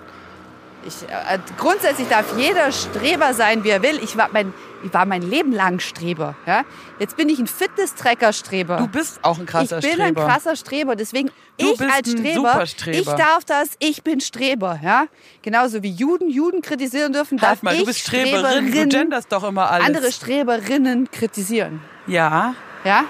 [0.86, 4.00] Ich, äh, grundsätzlich darf jeder Streber sein, wie er will.
[4.02, 6.34] Ich war mein, ich war mein Leben lang Streber.
[6.46, 6.64] Ja?
[6.98, 8.78] Jetzt bin ich ein Fitness-Tracker-Streber.
[8.78, 10.22] Du bist auch ein krasser ich bin Streber.
[10.22, 11.28] ein krasser Streber, deswegen
[11.58, 15.04] Du ich bist als ein Streber, ich darf das, ich bin Streber, ja?
[15.42, 18.88] Genauso wie Juden Juden kritisieren dürfen, darf Halt mal, ich du bist Streberin, du Streberinnen-
[18.88, 19.86] genderst doch immer alles.
[19.86, 22.54] andere Streberinnen kritisieren, ja,
[22.84, 23.04] ja?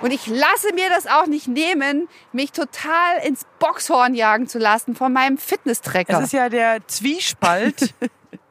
[0.00, 4.94] Und ich lasse mir das auch nicht nehmen, mich total ins Boxhorn jagen zu lassen
[4.94, 6.18] von meinem Fitnesstracker.
[6.18, 7.94] Es ist ja der Zwiespalt.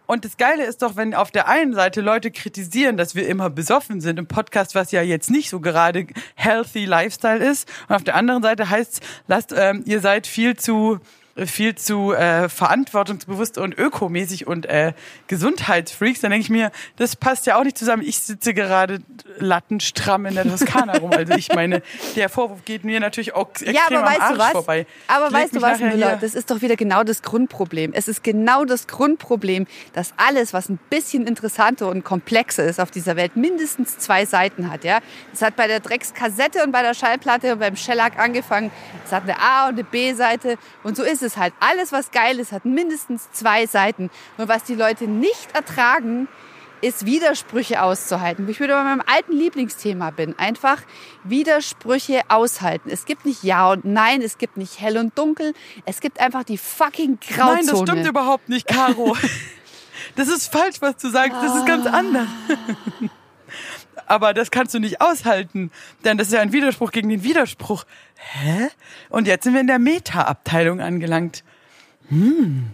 [0.08, 3.50] Und das Geile ist doch, wenn auf der einen Seite Leute kritisieren, dass wir immer
[3.50, 7.72] besoffen sind im Podcast, was ja jetzt nicht so gerade healthy Lifestyle ist.
[7.90, 11.00] Und auf der anderen Seite heißt lasst, ähm, ihr seid viel zu
[11.38, 14.94] viel zu äh, verantwortungsbewusst und ökomäßig und äh,
[15.28, 18.04] Gesundheitsfreaks, dann denke ich mir, das passt ja auch nicht zusammen.
[18.04, 19.00] Ich sitze gerade
[19.38, 21.12] lattenstramm in der Toskana rum.
[21.12, 21.82] Also ich meine,
[22.16, 24.52] der Vorwurf geht mir natürlich auch extrem ja, aber am weißt Arsch du was?
[24.52, 24.88] vorbei.
[25.08, 26.18] Aber weißt du was, Müller?
[26.22, 27.92] Das ist doch wieder genau das Grundproblem.
[27.94, 32.92] Es ist genau das Grundproblem, dass alles, was ein bisschen interessanter und komplexer ist auf
[32.92, 34.86] dieser Welt, mindestens zwei Seiten hat.
[34.86, 35.00] Ja,
[35.34, 38.72] es hat bei der Dreckskassette und bei der Schallplatte und beim Shellac angefangen.
[39.06, 41.54] Es hat eine A- und eine B-Seite und so ist es halt.
[41.60, 44.10] Alles, was geil ist, hat mindestens zwei Seiten.
[44.38, 46.28] Und was die Leute nicht ertragen,
[46.82, 48.48] ist Widersprüche auszuhalten.
[48.48, 50.38] Wo ich wieder bei meinem alten Lieblingsthema bin.
[50.38, 50.82] Einfach
[51.24, 52.90] Widersprüche aushalten.
[52.92, 55.54] Es gibt nicht Ja und Nein, es gibt nicht hell und dunkel.
[55.86, 57.56] Es gibt einfach die fucking Grauzone.
[57.56, 59.16] Nein, das stimmt überhaupt nicht, Caro.
[60.16, 61.38] Das ist falsch, was du sagst.
[61.42, 62.28] Das ist ganz anders.
[64.08, 65.72] Aber das kannst du nicht aushalten,
[66.04, 67.86] denn das ist ja ein Widerspruch gegen den Widerspruch.
[68.16, 68.68] Hä?
[69.10, 71.44] Und jetzt sind wir in der Meta-Abteilung angelangt.
[72.10, 72.74] Hm.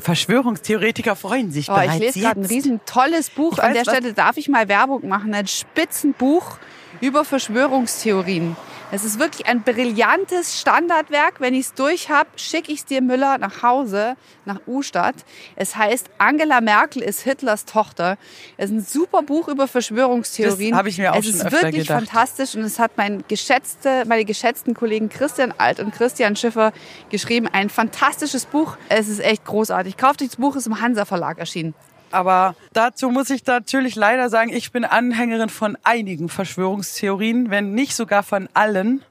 [0.00, 3.54] Verschwörungstheoretiker freuen sich Oh, bereits ich lese gerade ein riesen tolles Buch.
[3.54, 5.32] Ich An weiß, der Stelle darf ich mal Werbung machen.
[5.32, 6.58] Ein Spitzenbuch
[7.00, 8.56] über Verschwörungstheorien.
[8.92, 11.40] Es ist wirklich ein brillantes Standardwerk.
[11.40, 15.16] Wenn ich es durch habe, schicke ich es dir Müller nach Hause, nach Ustadt.
[15.56, 18.18] Es heißt Angela Merkel ist Hitlers Tochter.
[18.56, 20.70] Es ist ein super Buch über Verschwörungstheorien.
[20.70, 22.06] Das habe ich mir auch es schon ist öfter wirklich gedacht.
[22.06, 26.72] fantastisch und es hat mein geschätzte, meine geschätzten Kollegen Christian Alt und Christian Schiffer
[27.10, 27.48] geschrieben.
[27.50, 28.76] Ein fantastisches Buch.
[28.88, 29.96] Es ist echt großartig.
[29.96, 31.74] Kauft euch das Buch, ist im Hansa Verlag erschienen.
[32.14, 37.94] Aber dazu muss ich natürlich leider sagen, ich bin Anhängerin von einigen Verschwörungstheorien, wenn nicht
[37.94, 39.02] sogar von allen.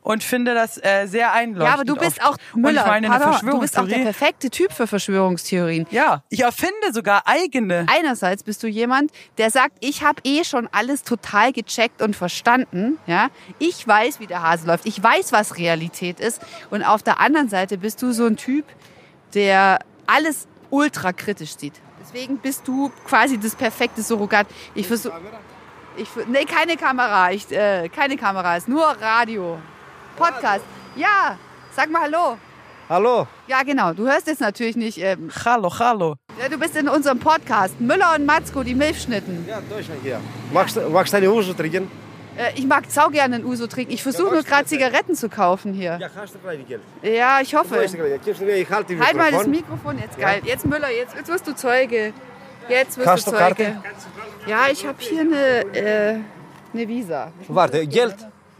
[0.00, 1.66] Und finde das äh, sehr einleuchtend.
[1.66, 2.40] Ja, aber du bist oft.
[2.40, 2.86] auch Müller.
[2.86, 5.86] Meine, eine Pardon, du bist auch der perfekte Typ für Verschwörungstheorien.
[5.90, 7.84] Ja, ich erfinde sogar eigene.
[7.94, 12.96] Einerseits bist du jemand, der sagt, ich habe eh schon alles total gecheckt und verstanden.
[13.06, 14.86] Ja, ich weiß, wie der Hase läuft.
[14.86, 16.40] Ich weiß, was Realität ist.
[16.70, 18.64] Und auf der anderen Seite bist du so ein Typ,
[19.34, 21.74] der alles ultra kritisch sieht.
[22.12, 24.46] Deswegen bist du quasi das perfekte Surrogat.
[24.74, 25.14] Ich versuche,
[25.96, 29.58] ich nee, keine Kamera, ich, äh, keine Kamera, ist nur Radio,
[30.16, 30.64] Podcast.
[30.96, 31.36] Ja,
[31.74, 32.38] sag mal Hallo.
[32.88, 33.92] Hallo, Ja, genau.
[33.92, 34.96] Du hörst jetzt natürlich nicht.
[34.96, 36.14] Ähm, Hallo, hallo.
[36.40, 37.78] ja, du bist in unserem Podcast.
[37.78, 39.44] Müller und Matzko, die Milchschnitten.
[39.46, 40.18] ja, Deutschland hier.
[40.52, 41.90] Magst, du- magst du eine Uso trinken?
[42.38, 43.92] Äh, ich mag sau gerne ein Uso trinken.
[43.92, 45.98] Ich versuche nur gerade Zigaretten zu kaufen hier.
[46.00, 46.80] Ja, hast du kleine Geld?
[47.02, 47.76] Ja, ich hoffe.
[47.76, 49.98] Halt mal das Mikrofon.
[49.98, 50.40] Jetzt geil.
[50.44, 52.12] Jetzt Müller, jetzt, jetzt wirst du Zeuge.
[52.68, 53.42] Jetzt wirst Hast du Zeuge.
[53.42, 53.76] Karte?
[54.46, 56.16] Ja, ich habe hier eine, äh,
[56.72, 57.32] eine Visa.
[57.48, 58.14] Warte, Geld?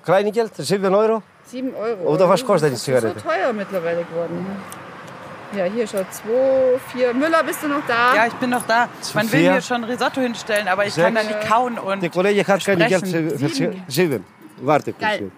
[0.04, 0.52] Kleine Geld?
[0.56, 1.22] 7 Euro?
[1.44, 2.14] 7 Euro.
[2.14, 3.20] Oder was kostet die Das ist Zigarette?
[3.20, 4.46] so teuer mittlerweile geworden.
[5.56, 7.14] Ja, hier schaut 2, 4.
[7.14, 8.14] Müller, bist du noch da?
[8.14, 8.88] Ja, ich bin noch da.
[9.14, 9.52] Man will vier.
[9.54, 11.04] mir schon Risotto hinstellen, aber ich Sechs.
[11.06, 12.02] kann da nicht kauen und.
[12.02, 14.24] Der Kollege hat keine Geld für 7.
[14.60, 15.02] Warte kurz.
[15.02, 15.30] Geil.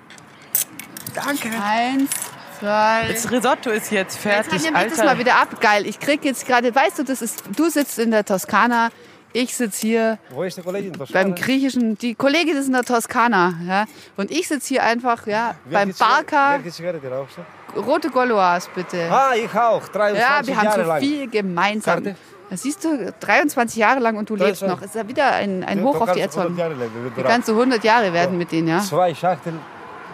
[1.14, 1.48] Danke.
[1.62, 2.10] Eins,
[2.58, 3.06] zwei.
[3.12, 5.12] Das Risotto ist jetzt Jetzt fertig, nehme ich das Alter.
[5.12, 5.60] mal wieder ab.
[5.60, 5.86] Geil.
[5.86, 8.90] Ich krieg jetzt gerade, weißt du, das ist, du sitzt in der Toskana,
[9.32, 10.92] Ich sitze hier Wo ist die Kollegin?
[11.12, 13.84] Beim griechischen, die Kollegin ist in der Toskana, ja.
[14.16, 16.58] Und ich sitze hier einfach, ja, beim Barker.
[16.68, 17.42] Zigarette rauchst du?
[17.76, 19.08] Rote Goloas, bitte.
[19.10, 19.86] Ah, ich auch.
[19.88, 21.00] 23 Ja, wir haben Jahre so lang.
[21.00, 22.02] viel gemeinsam.
[22.04, 22.16] Karte?
[22.50, 24.68] Das siehst du, 23 Jahre lang und du lebst 23.
[24.68, 24.82] noch.
[24.82, 26.56] Ist ja wieder ein, ein Ja, Hoch du auf die kannst 100 Azoren.
[26.58, 28.80] Jahre leben, wenn du Du kannst so 100 Jahre werden mit denen, ja?
[28.80, 29.60] Zwei Schachteln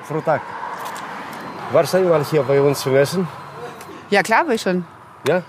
[0.07, 0.43] pro Tag.
[1.73, 3.27] Warst du einmal hier bei uns zum Essen?
[4.11, 4.85] Ja, klar, will ich schon.
[5.27, 5.43] Ja?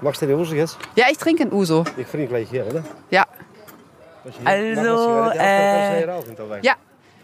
[0.00, 0.76] Machst du die Hose jetzt?
[0.96, 1.84] Ja, ich trinke ein Uso.
[1.96, 2.82] Ich trinke gleich hier, oder?
[3.10, 3.24] Ja.
[4.44, 6.00] Also, du äh,
[6.60, 6.74] hier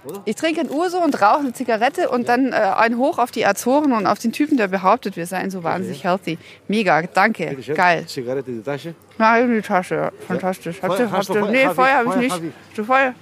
[0.09, 0.23] Ja.
[0.25, 3.45] Ich trinke ein Uso und rauche eine Zigarette und dann äh, ein Hoch auf die
[3.45, 6.39] Azoren und auf den Typen, der behauptet, wir seien so wahnsinnig healthy.
[6.69, 7.57] Mega, danke.
[7.75, 8.07] Geil.
[8.07, 8.95] Zigarette in die Tasche.
[9.19, 10.11] Na, in die Tasche, ja.
[10.27, 10.81] fantastisch.
[10.83, 11.51] Habt Feuer- ihr, habt ihr, Feuer?
[11.51, 12.33] nee, Feuer habe ich nicht.
[12.33, 12.53] hab ich.
[12.69, 13.15] Hast du Feuer?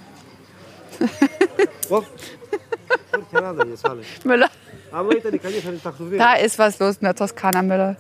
[4.25, 4.49] Müller.
[5.83, 7.97] Tag Da ist was los in der Toskana, Müller.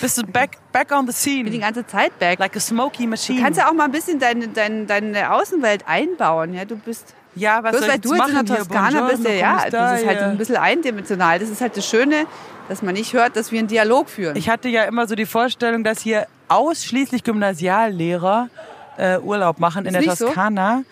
[0.00, 1.58] Bist du back, back on the Ich bin die scene?
[1.64, 2.38] ganze Zeit back.
[2.38, 3.38] Like a smoky machine.
[3.38, 6.54] Du kannst ja auch mal ein bisschen deine, deine, deine Außenwelt einbauen.
[6.54, 8.56] Ja, du bist, ja, was bloß soll weil du jetzt in der?
[8.58, 10.30] Toskana bist, ja, ja, come das ist halt stai?
[10.30, 11.38] ein bisschen eindimensional.
[11.38, 12.26] Das ist halt das Schöne,
[12.68, 14.36] dass man nicht hört, dass wir einen Dialog führen.
[14.36, 18.48] Ich hatte ja immer so die Vorstellung, dass hier ausschließlich Gymnasiallehrer
[18.96, 20.26] äh, Urlaub machen in Ist der nicht so?
[20.26, 20.84] Toskana.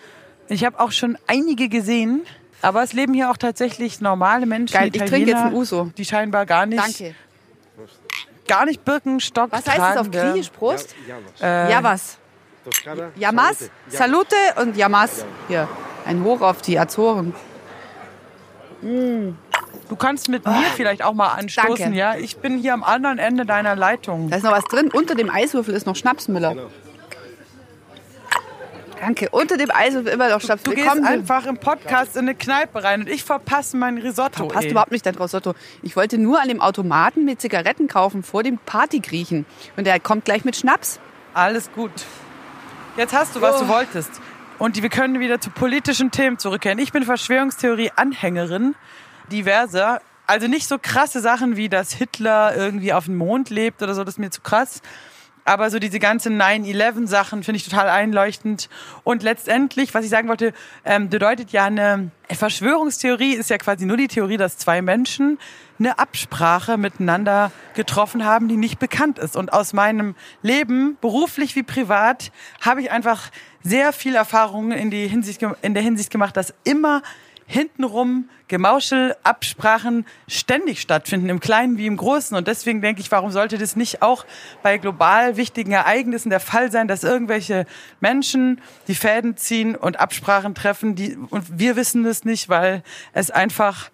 [0.49, 2.21] Ich habe auch schon einige gesehen,
[2.61, 5.91] aber es leben hier auch tatsächlich normale Menschen, Geil, ich trinke jetzt Italiener, ein Uso.
[5.97, 7.15] die scheinbar gar nicht, Danke.
[8.47, 10.49] Gar nicht Birkenstock Was heißt das auf tragende- Griechisch?
[10.49, 10.95] Prost?
[11.07, 11.41] Ja, was?
[11.41, 12.17] Äh, ja, was?
[13.15, 14.35] Yamas, Salute.
[14.61, 15.25] Und Yamas.
[15.47, 15.69] Hier,
[16.05, 17.33] ein Hoch auf die Azoren.
[18.81, 21.77] Du kannst mit mir vielleicht auch mal anstoßen.
[21.77, 21.97] Danke.
[21.97, 22.15] ja?
[22.15, 24.29] Ich bin hier am anderen Ende deiner Leitung.
[24.29, 24.91] Da ist noch was drin.
[24.93, 26.55] Unter dem Eiswürfel ist noch Schnapsmüller.
[28.99, 29.29] Danke.
[29.29, 30.63] Unter dem Eiswürfel immer noch Schnaps.
[30.63, 31.05] Du gehst Willkommen.
[31.05, 34.47] einfach im Podcast in eine Kneipe rein und ich verpasse mein Risotto.
[34.47, 34.71] Passt ey.
[34.71, 35.53] überhaupt nicht dein Risotto.
[35.83, 39.45] Ich wollte nur an dem Automaten mit Zigaretten kaufen vor dem Partygriechen.
[39.75, 40.99] Und der kommt gleich mit Schnaps.
[41.33, 41.91] Alles gut.
[42.97, 43.65] Jetzt hast du, was Oh.
[43.65, 44.09] du wolltest.
[44.57, 46.79] Und wir können wieder zu politischen Themen zurückkehren.
[46.79, 48.73] Ich bin Verschwörungstheorie-Anhängerin
[49.31, 50.01] diverser.
[50.25, 54.03] Also nicht so krasse Sachen wie, dass Hitler irgendwie auf dem Mond lebt oder so,
[54.03, 54.81] das ist mir zu krass.
[55.47, 58.67] Aber so diese ganzen 9-11-Sachen finde ich total einleuchtend.
[59.05, 60.51] Und letztendlich, was ich sagen wollte,
[60.83, 65.39] ähm, bedeutet ja eine Verschwörungstheorie ist ja quasi nur die Theorie, dass zwei Menschen
[65.79, 69.37] eine Absprache miteinander getroffen haben, die nicht bekannt ist.
[69.37, 73.29] Und aus meinem Leben, beruflich wie privat, habe ich einfach
[73.63, 77.03] sehr viel Erfahrung in, die Hinsicht, in der Hinsicht gemacht, dass immer
[77.47, 82.35] hintenrum Gemauschel, Absprachen ständig stattfinden, im Kleinen wie im Großen.
[82.37, 84.25] Und deswegen denke ich, warum sollte das nicht auch
[84.63, 87.65] bei global wichtigen Ereignissen der Fall sein, dass irgendwelche
[87.99, 92.83] Menschen die Fäden ziehen und Absprachen treffen, die, und wir wissen es nicht, weil
[93.13, 93.89] es einfach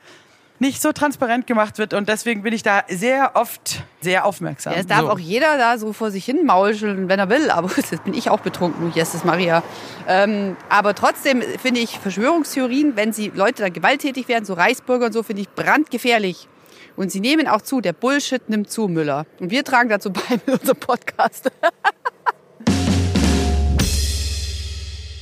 [0.59, 1.93] nicht so transparent gemacht wird.
[1.93, 4.73] Und deswegen bin ich da sehr oft sehr aufmerksam.
[4.73, 5.09] Ja, es darf So.
[5.11, 7.49] auch jeder da so vor sich hin mauscheln, wenn er will.
[7.49, 9.63] Aber das bin ich auch betrunken, Jesus Maria.
[10.07, 15.13] Ähm, aber trotzdem finde ich Verschwörungstheorien, wenn sie Leute da gewalttätig werden, so Reichsbürger und
[15.13, 16.47] so, finde ich brandgefährlich.
[16.95, 17.81] Und sie nehmen auch zu.
[17.81, 19.25] Der Bullshit nimmt zu, Müller.
[19.39, 21.51] Und wir tragen dazu bei mit unserem Podcast.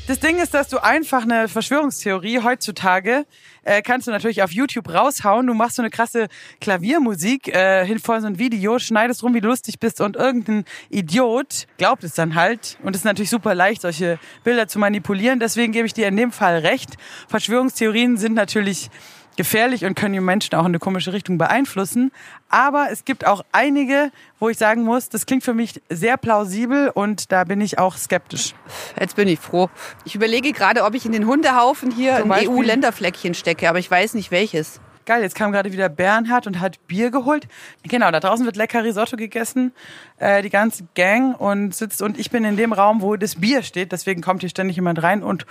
[0.07, 3.25] Das Ding ist, dass du einfach eine Verschwörungstheorie heutzutage
[3.63, 5.45] äh, kannst du natürlich auf YouTube raushauen.
[5.45, 6.27] Du machst so eine krasse
[6.59, 10.65] Klaviermusik äh, hin vor so ein Video, schneidest rum, wie du lustig bist und irgendein
[10.89, 12.77] Idiot glaubt es dann halt.
[12.81, 15.39] Und es ist natürlich super leicht, solche Bilder zu manipulieren.
[15.39, 16.97] Deswegen gebe ich dir in dem Fall recht.
[17.27, 18.89] Verschwörungstheorien sind natürlich
[19.37, 22.11] gefährlich und können die Menschen auch in eine komische Richtung beeinflussen.
[22.49, 26.89] Aber es gibt auch einige, wo ich sagen muss, das klingt für mich sehr plausibel
[26.89, 28.53] und da bin ich auch skeptisch.
[28.99, 29.69] Jetzt bin ich froh.
[30.05, 32.47] Ich überlege gerade, ob ich in den Hundehaufen hier Zum ein?
[32.47, 34.81] EU-Länderfleckchen stecke, aber ich weiß nicht welches.
[35.05, 37.47] Geil, jetzt kam gerade wieder Bernhard und hat Bier geholt.
[37.83, 39.73] Genau, da draußen wird lecker Risotto gegessen,
[40.17, 43.63] äh, die ganze Gang und sitzt und ich bin in dem Raum, wo das Bier
[43.63, 43.91] steht.
[43.91, 45.47] Deswegen kommt hier ständig jemand rein und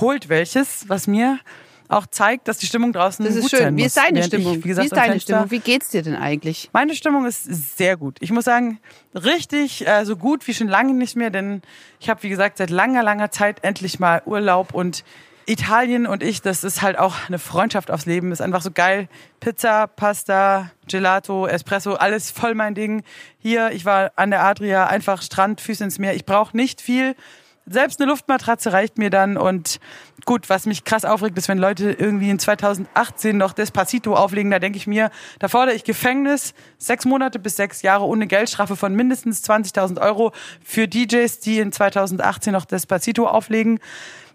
[0.00, 1.38] holt welches, was mir
[1.88, 3.58] auch zeigt, dass die Stimmung draußen Das ist gut schön.
[3.60, 3.86] sein Wie muss.
[3.88, 4.58] ist deine Während Stimmung?
[4.58, 5.50] Ich, wie, gesagt, ist am deine Fenster- Stimmung?
[5.50, 6.70] Wie geht's dir denn eigentlich?
[6.72, 7.44] Meine Stimmung ist
[7.76, 8.16] sehr gut.
[8.20, 8.78] Ich muss sagen,
[9.14, 11.62] richtig äh, so gut wie schon lange nicht mehr, denn
[12.00, 15.04] ich habe, wie gesagt, seit langer, langer Zeit endlich mal Urlaub und
[15.48, 18.32] Italien und ich, das ist halt auch eine Freundschaft aufs Leben.
[18.32, 19.08] Ist einfach so geil.
[19.38, 23.04] Pizza, Pasta, Gelato, Espresso, alles voll mein Ding.
[23.38, 26.14] Hier, ich war an der Adria, einfach Strand, Füße ins Meer.
[26.16, 27.14] Ich brauche nicht viel.
[27.68, 29.80] Selbst eine Luftmatratze reicht mir dann und
[30.24, 34.60] gut, was mich krass aufregt, ist, wenn Leute irgendwie in 2018 noch Despacito auflegen, da
[34.60, 38.94] denke ich mir, da fordere ich Gefängnis, sechs Monate bis sechs Jahre ohne Geldstrafe von
[38.94, 40.30] mindestens 20.000 Euro
[40.64, 43.80] für DJs, die in 2018 noch Despacito auflegen.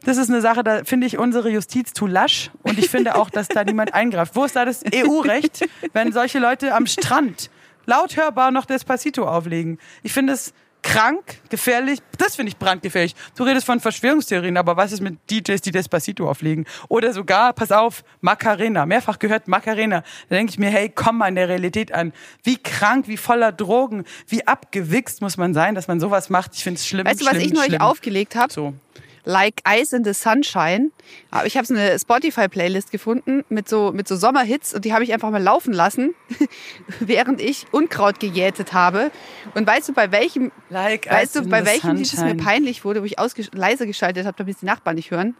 [0.04, 3.30] Das ist eine Sache, da finde ich unsere Justiz zu lasch und ich finde auch,
[3.30, 4.36] dass da niemand eingreift.
[4.36, 7.50] Wo ist da das EU-Recht, wenn solche Leute am Strand
[7.86, 9.78] laut hörbar noch Despacito auflegen?
[10.04, 12.00] Ich finde es krank, gefährlich.
[12.18, 13.16] Das finde ich brandgefährlich.
[13.36, 16.66] Du redest von Verschwörungstheorien, aber was ist mit DJs, die Despacito auflegen?
[16.88, 18.86] Oder sogar, pass auf, Macarena.
[18.86, 20.04] Mehrfach gehört Macarena.
[20.30, 22.14] Da denke ich mir, hey, komm mal in der Realität an.
[22.44, 26.56] Wie krank, wie voller Drogen, wie abgewichst muss man sein, dass man sowas macht.
[26.56, 27.06] Ich finde es schlimm.
[27.06, 28.52] Weißt du, was schlimm, ich neulich aufgelegt habe?
[28.52, 28.74] So.
[29.24, 30.92] Like Ice in the Sunshine.
[31.30, 35.04] Aber ich habe so eine Spotify-Playlist gefunden mit so, mit so Sommerhits und die habe
[35.04, 36.14] ich einfach mal laufen lassen,
[37.00, 39.12] während ich Unkraut gejätet habe.
[39.54, 43.02] Und weißt du, bei welchem, Like weißt du, bei welchem Lied es mir peinlich wurde,
[43.02, 43.16] wo ich
[43.54, 45.36] leise geschaltet habe, damit die Nachbarn nicht hören?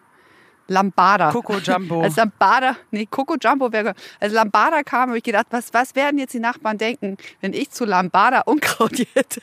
[0.68, 1.32] Lambada.
[1.32, 2.02] Coco Jumbo.
[2.04, 6.18] Als Lambada, nee, Coco Jumbo wäre, als Lambada kam, habe ich gedacht, was, was werden
[6.18, 9.42] jetzt die Nachbarn denken, wenn ich zu Lambada Unkraut jäte?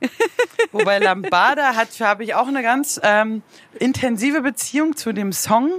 [0.72, 3.42] Wobei Lambada hat, habe ich auch eine ganz ähm,
[3.78, 5.70] intensive Beziehung zu dem Song,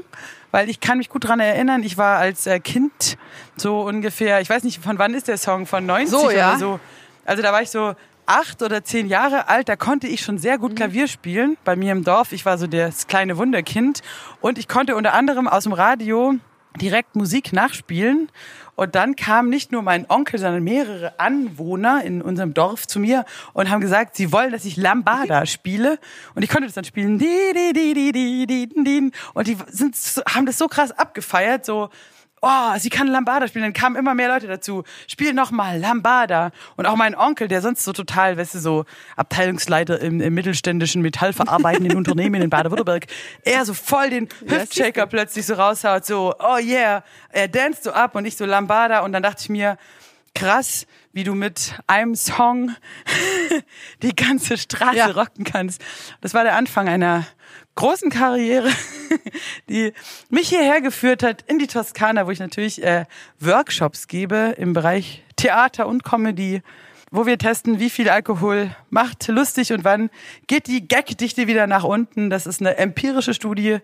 [0.52, 3.18] weil ich kann mich gut dran erinnern, ich war als äh, Kind
[3.56, 6.50] so ungefähr, ich weiß nicht, von wann ist der Song, von 90 So, ja.
[6.52, 6.80] oder so.
[7.26, 7.94] Also da war ich so
[8.26, 10.62] acht oder zehn Jahre alt, da konnte ich schon sehr Mhm.
[10.62, 12.32] gut Klavier spielen bei mir im Dorf.
[12.32, 14.02] Ich war so das kleine Wunderkind
[14.42, 16.36] und ich konnte unter anderem aus dem Radio
[16.78, 18.30] direkt Musik nachspielen.
[18.76, 23.26] Und dann kam nicht nur mein Onkel, sondern mehrere Anwohner in unserem Dorf zu mir
[23.52, 26.00] und haben gesagt, sie wollen, dass ich Lambada spiele.
[26.34, 27.20] Und ich konnte das dann spielen.
[29.34, 29.96] Und die sind,
[30.30, 31.90] haben das so krass abgefeiert, so,
[32.42, 33.64] oh, sie kann Lambada spielen.
[33.64, 34.84] Dann kamen immer mehr Leute dazu.
[35.08, 36.52] Spiel noch mal Lambada.
[36.76, 41.02] Und auch mein Onkel, der sonst so total, weißt du, so Abteilungsleiter im, im mittelständischen
[41.02, 43.08] metallverarbeitenden Unternehmen in Baden-Württemberg,
[43.44, 48.16] er so voll den Hüftshaker plötzlich so raushaut, so, oh yeah, er danced so ab
[48.16, 49.02] und ich so Lambada.
[49.02, 49.78] Und dann dachte ich mir,
[50.36, 52.76] krass, wie du mit einem Song
[54.04, 55.08] die ganze Straße Ja.
[55.08, 55.82] rocken kannst.
[56.22, 57.26] Das war der Anfang einer
[57.80, 58.70] großen Karriere,
[59.70, 59.94] die
[60.30, 63.06] mich hierher geführt hat in die Toskana, wo ich natürlich äh,
[63.40, 66.62] Workshops gebe im Bereich Theater und Comedy,
[67.10, 70.10] wo wir testen, wie viel Alkohol macht lustig und wann
[70.48, 72.30] geht die Gagdichte wieder nach unten.
[72.30, 73.78] Das ist eine empirische Studie,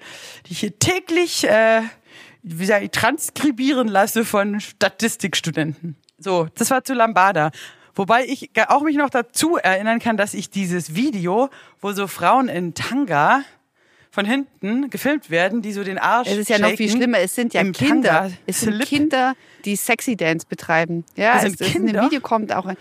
[0.46, 1.82] die ich hier täglich äh,
[2.44, 5.96] wie sag ich, transkribieren lasse von Statistikstudenten.
[6.20, 7.52] So, das war zu Lambada.
[7.96, 12.50] Wobei ich auch mich noch dazu erinnern kann, dass ich dieses Video, wo so Frauen
[12.50, 13.44] in Tanga
[14.16, 17.20] von hinten gefilmt werden, die so den Arsch Es ist ja noch viel schlimmer.
[17.20, 18.10] Es sind ja im Kinder.
[18.10, 18.88] Tanga Es sind Slip.
[18.88, 19.34] Kinder,
[19.66, 21.04] die Sexy Dance betreiben.
[21.18, 22.02] Ja, Das es, sind es in Kinder?
[22.02, 22.78] dem Video kommt auch ein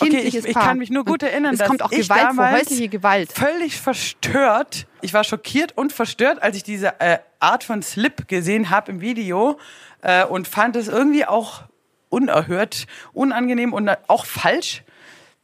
[0.00, 0.64] Okay, kindliches ich, ich Paar.
[0.68, 3.32] kann mich nur gut erinnern, Es dass kommt auch ich Gewalt vor, häusliche Gewalt.
[3.32, 4.86] völlig verstört.
[5.02, 9.00] Ich war schockiert und verstört, als ich diese äh, Art von Slip gesehen habe im
[9.00, 9.58] Video
[10.02, 11.62] äh, und fand es irgendwie auch
[12.10, 14.82] unerhört, unangenehm und auch falsch.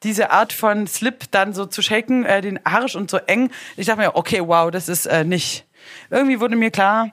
[0.05, 3.51] Diese Art von Slip dann so zu shaken, äh, den Arsch und so eng.
[3.77, 5.67] Ich dachte mir, okay, wow, das ist äh, nicht.
[6.11, 7.11] Irgendwie wurde mir klar,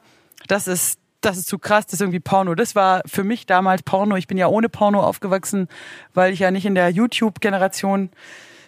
[0.47, 2.55] das ist das ist zu krass, das ist irgendwie Porno.
[2.55, 4.15] Das war für mich damals Porno.
[4.15, 5.67] Ich bin ja ohne Porno aufgewachsen,
[6.13, 8.09] weil ich ja nicht in der YouTube-Generation,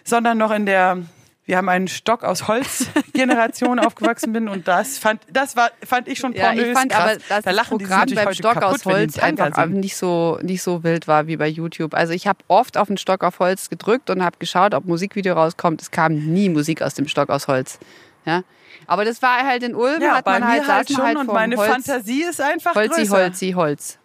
[0.04, 0.98] sondern noch in der,
[1.46, 6.18] wir haben einen Stock aus Holz-Generation aufgewachsen bin und das fand, das war, fand ich
[6.18, 7.02] schon Ja, pornös ich fand krass.
[7.02, 10.62] aber, dass da das lachen Programm beim Stock kaputt, aus Holz einfach nicht so, nicht
[10.62, 11.94] so wild war wie bei YouTube.
[11.94, 15.34] Also ich habe oft auf den Stock auf Holz gedrückt und habe geschaut, ob Musikvideo
[15.34, 15.82] rauskommt.
[15.82, 17.78] Es kam nie Musik aus dem Stock aus Holz.
[18.24, 18.42] Ja?
[18.86, 21.18] Aber das war halt in Ulm, Ja, hat bei man halt, mir halt schon halt
[21.18, 23.16] und meine Holz, Fantasie ist einfach Holzi, größer.
[23.16, 23.98] Holzi, Holz.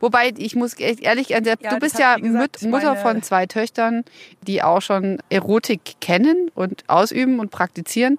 [0.00, 3.46] Wobei, ich muss echt ehrlich, äh, du das bist ja gesagt, Mut- Mutter von zwei
[3.46, 4.04] Töchtern,
[4.46, 8.16] die auch schon Erotik kennen und ausüben und praktizieren.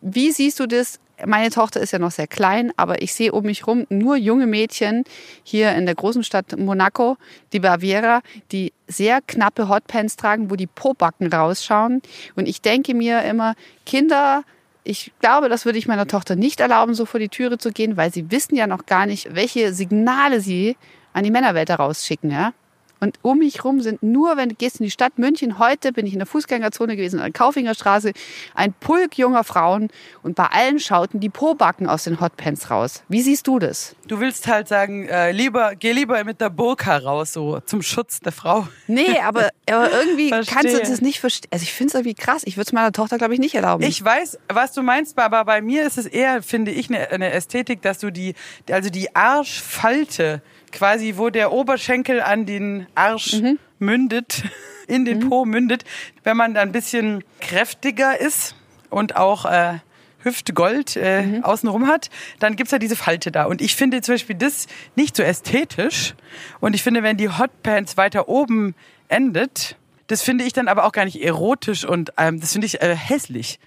[0.00, 0.98] Wie siehst du das?
[1.26, 4.46] Meine Tochter ist ja noch sehr klein, aber ich sehe um mich rum nur junge
[4.46, 5.04] Mädchen
[5.44, 7.18] hier in der großen Stadt Monaco,
[7.52, 8.22] die Baviera,
[8.52, 12.00] die sehr knappe Hotpants tragen, wo die Pobacken rausschauen.
[12.36, 14.44] Und ich denke mir immer, Kinder
[14.84, 17.96] ich glaube, das würde ich meiner Tochter nicht erlauben, so vor die Türe zu gehen,
[17.96, 20.76] weil sie wissen ja noch gar nicht, welche Signale sie
[21.12, 22.52] an die Männerwelt herausschicken, ja.
[23.00, 26.06] Und um mich rum sind nur, wenn du gehst in die Stadt München, heute bin
[26.06, 28.12] ich in der Fußgängerzone gewesen, an der Kaufingerstraße,
[28.54, 29.88] ein Pulk junger Frauen
[30.22, 33.02] und bei allen schauten die Pobacken aus den Hotpants raus.
[33.08, 33.96] Wie siehst du das?
[34.06, 38.20] Du willst halt sagen, äh, lieber, geh lieber mit der Burka raus, so zum Schutz
[38.20, 38.68] der Frau.
[38.86, 41.50] Nee, aber, aber irgendwie kannst du das nicht verstehen.
[41.52, 42.42] Also ich finde es irgendwie krass.
[42.44, 43.82] Ich würde es meiner Tochter, glaube ich, nicht erlauben.
[43.82, 47.32] Ich weiß, was du meinst, aber bei mir ist es eher, finde ich, eine, eine
[47.32, 48.34] Ästhetik, dass du die,
[48.70, 53.36] also die Arschfalte, quasi wo der Oberschenkel an den Arsch
[53.78, 54.42] mündet,
[54.86, 55.84] in den Po mündet,
[56.24, 58.54] wenn man da ein bisschen kräftiger ist
[58.90, 59.78] und auch äh,
[60.22, 63.44] Hüftgold äh, außenrum hat, dann gibt's ja diese Falte da.
[63.44, 66.14] Und ich finde zum Beispiel das nicht so ästhetisch.
[66.60, 68.74] Und ich finde, wenn die Hotpants weiter oben
[69.08, 69.76] endet,
[70.08, 72.94] das finde ich dann aber auch gar nicht erotisch und ähm, das finde ich äh,
[72.94, 73.58] hässlich.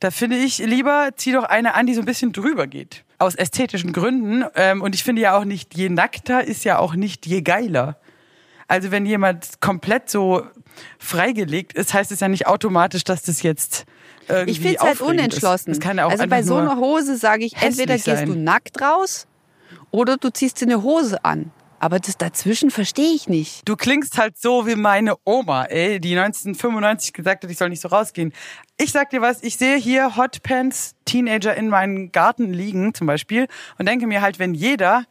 [0.00, 3.04] Da finde ich lieber, zieh doch eine an, die so ein bisschen drüber geht.
[3.18, 4.44] Aus ästhetischen Gründen.
[4.56, 7.96] Ähm, und ich finde ja auch nicht, je nackter ist ja auch nicht je geiler.
[8.72, 10.46] Also wenn jemand komplett so
[10.98, 13.84] freigelegt ist, heißt es ja nicht automatisch, dass das jetzt
[14.28, 15.72] irgendwie Ich finde es halt unentschlossen.
[15.72, 15.76] Ist.
[15.76, 18.26] Das kann ja auch also bei so einer Hose sage ich, entweder gehst sein.
[18.26, 19.26] du nackt raus
[19.90, 21.50] oder du ziehst dir eine Hose an.
[21.80, 23.68] Aber das dazwischen verstehe ich nicht.
[23.68, 27.82] Du klingst halt so wie meine Oma, ey, die 1995 gesagt hat, ich soll nicht
[27.82, 28.32] so rausgehen.
[28.78, 33.48] Ich sag dir was, ich sehe hier Hotpants Teenager in meinem Garten liegen zum Beispiel
[33.76, 35.04] und denke mir halt, wenn jeder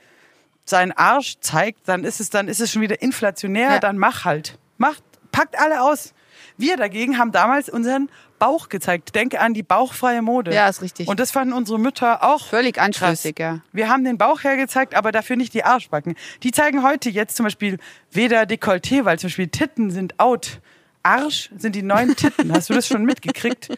[0.72, 3.80] seinen Arsch zeigt, dann ist es dann ist es schon wieder inflationär, Ja.
[3.80, 4.58] dann mach halt.
[4.80, 6.14] Macht, packt alle aus.
[6.58, 9.14] Wir dagegen haben damals unseren Bauch gezeigt.
[9.14, 10.54] Denke an die bauchfreie Mode.
[10.54, 11.08] Ja, ist richtig.
[11.08, 13.60] Und das fanden unsere Mütter auch Völlig anstößig, ja.
[13.72, 16.16] Wir haben den Bauch hergezeigt, aber dafür nicht die Arschbacken.
[16.42, 17.78] Die zeigen heute jetzt zum Beispiel
[18.12, 20.60] weder Dekolleté, weil zum Beispiel Titten sind out.
[21.04, 22.52] Arsch sind die neuen Titten.
[22.52, 23.70] Hast du das schon mitgekriegt?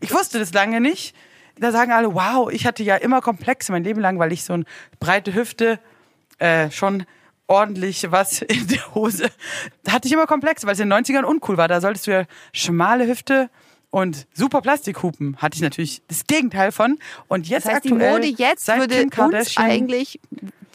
[0.00, 1.14] Ich wusste das lange nicht.
[1.58, 4.52] Da sagen alle, wow, ich hatte ja immer Komplexe mein Leben lang, weil ich so
[4.54, 4.64] eine
[5.00, 5.78] breite Hüfte
[6.38, 7.04] äh, schon
[7.46, 9.28] ordentlich was in der Hose.
[9.88, 11.68] Hatte ich immer Komplexe, weil es in den 90ern uncool war.
[11.68, 13.50] Da solltest du ja schmale Hüfte
[13.90, 15.36] und super Plastikhupen.
[15.36, 16.98] Hatte ich natürlich das Gegenteil von.
[17.28, 20.18] Und jetzt Das heißt, die aktuell, Mode jetzt seit würde uns Kardashian, eigentlich,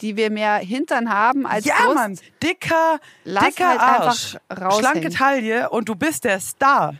[0.00, 4.36] die wir mehr Hintern haben als ja, Brust, Mann, dicker, dicker halt Arsch,
[4.78, 6.94] schlanke Taille und du bist der Star.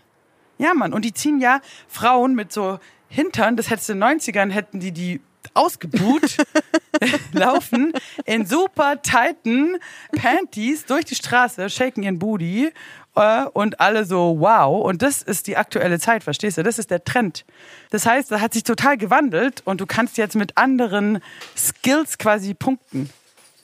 [0.59, 4.18] Ja, Mann, und die ziehen ja Frauen mit so Hintern, das hättest du in den
[4.18, 5.21] 90ern, hätten die die
[5.55, 6.37] ausgebuht
[7.33, 7.93] laufen
[8.25, 9.77] in super tighten
[10.13, 12.73] Panties durch die Straße, shaken ihren Booty
[13.15, 14.85] äh, und alle so wow.
[14.85, 16.63] Und das ist die aktuelle Zeit, verstehst du?
[16.63, 17.45] Das ist der Trend.
[17.91, 21.21] Das heißt, da hat sich total gewandelt und du kannst jetzt mit anderen
[21.57, 23.11] Skills quasi punkten.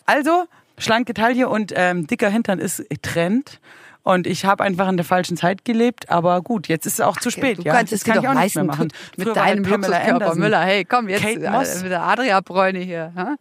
[0.07, 0.45] Also,
[0.79, 3.61] schlanke Taille und ähm, dicker Hintern ist Trend.
[4.03, 7.17] Und ich habe einfach in der falschen Zeit gelebt, aber gut, jetzt ist es auch
[7.17, 7.57] zu spät.
[7.59, 7.73] Du ja.
[7.73, 8.89] kannst das es kann doch ich auch nicht mehr machen.
[9.17, 10.35] mit Früher deinem Luxuskörper.
[10.35, 10.61] Müller.
[10.61, 11.83] Hey, komm jetzt Kate äh, Moss.
[11.83, 13.13] mit der Adria Bräune hier.
[13.17, 13.35] Hä?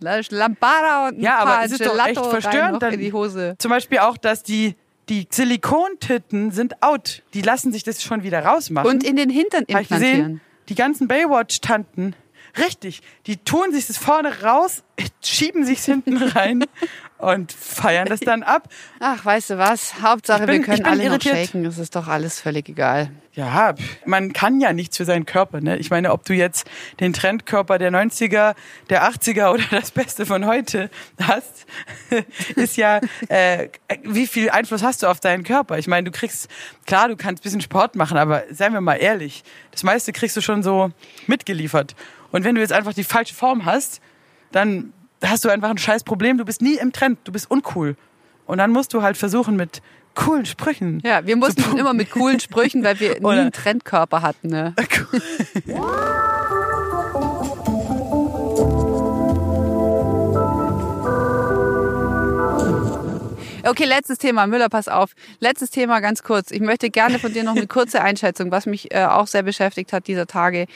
[0.00, 2.82] La- Lambada und ein Ja, aber paar es ist doch echt verstörend.
[2.82, 3.56] Dann in die Hose.
[3.58, 4.74] Zum Beispiel auch, dass die,
[5.10, 7.22] die Silikontitten sind out.
[7.34, 8.88] Die lassen sich das schon wieder rausmachen.
[8.90, 10.00] Und in den Hintern implantieren.
[10.00, 12.14] gesehen, die ganzen Baywatch-Tanten,
[12.58, 14.82] richtig, die tun sich das vorne raus,
[15.24, 16.64] schieben sich hinten rein
[17.18, 18.68] und feiern das dann ab.
[19.00, 20.00] Ach, weißt du was?
[20.02, 21.34] Hauptsache, bin- wir können alle irritiert.
[21.34, 21.64] noch shaken.
[21.66, 23.10] Es ist doch alles völlig egal.
[23.32, 23.74] Ja,
[24.06, 25.60] man kann ja nichts für seinen Körper.
[25.60, 25.76] Ne?
[25.76, 26.66] Ich meine, ob du jetzt
[27.00, 28.54] den Trendkörper der 90er,
[28.88, 30.88] der 80er oder das Beste von heute
[31.20, 31.66] hast,
[32.56, 33.68] ist ja, äh,
[34.04, 35.76] wie viel Einfluss hast du auf deinen Körper?
[35.76, 36.48] Ich meine, du kriegst,
[36.86, 40.34] klar, du kannst ein bisschen Sport machen, aber seien wir mal ehrlich, das meiste kriegst
[40.38, 40.90] du schon so
[41.26, 41.94] mitgeliefert.
[42.32, 44.00] Und wenn du jetzt einfach die falsche Form hast,
[44.52, 46.38] dann hast du einfach ein scheiß Problem.
[46.38, 47.96] Du bist nie im Trend, du bist uncool.
[48.46, 49.82] Und dann musst du halt versuchen mit
[50.14, 51.00] coolen Sprüchen.
[51.04, 54.48] Ja, wir mussten immer mit coolen Sprüchen, weil wir nie einen Trendkörper hatten.
[54.48, 54.74] Ne?
[63.68, 64.46] Okay, letztes Thema.
[64.46, 65.10] Müller, pass auf.
[65.40, 66.52] Letztes Thema ganz kurz.
[66.52, 69.92] Ich möchte gerne von dir noch eine kurze Einschätzung, was mich äh, auch sehr beschäftigt
[69.92, 70.66] hat dieser Tage.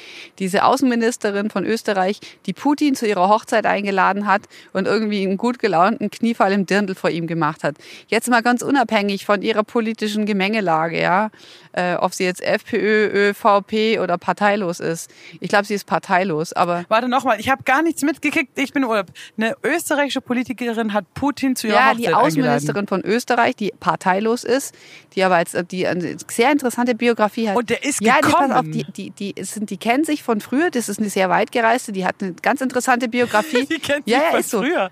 [0.40, 5.60] Diese Außenministerin von Österreich, die Putin zu ihrer Hochzeit eingeladen hat und irgendwie einen gut
[5.60, 7.76] gelaunten Kniefall im Dirndl vor ihm gemacht hat.
[8.08, 11.30] Jetzt mal ganz unabhängig von ihrer politischen Gemengelage, ja,
[11.72, 15.10] äh, ob sie jetzt FPÖ, ÖVP oder parteilos ist.
[15.40, 18.58] Ich glaube, sie ist parteilos, aber Warte nochmal, ich habe gar nichts mitgekriegt.
[18.58, 19.06] Ich bin Urlaub.
[19.36, 22.26] Eine österreichische Politikerin hat Putin zu ihrer Ja, Hochzeit die eingeladen.
[22.26, 24.74] Außenministerin von Österreich, die parteilos ist,
[25.14, 27.56] die aber als die eine sehr interessante Biografie hat.
[27.56, 28.52] Und der ist ja, die, gekommen.
[28.52, 30.70] auf, die, die, die, sind, die kennen sich von früher.
[30.70, 31.92] Das ist eine sehr weitgereiste.
[31.92, 33.66] Die hat eine ganz interessante Biografie.
[33.70, 34.58] Die kennt ja, sich ja, von ist so.
[34.62, 34.90] früher.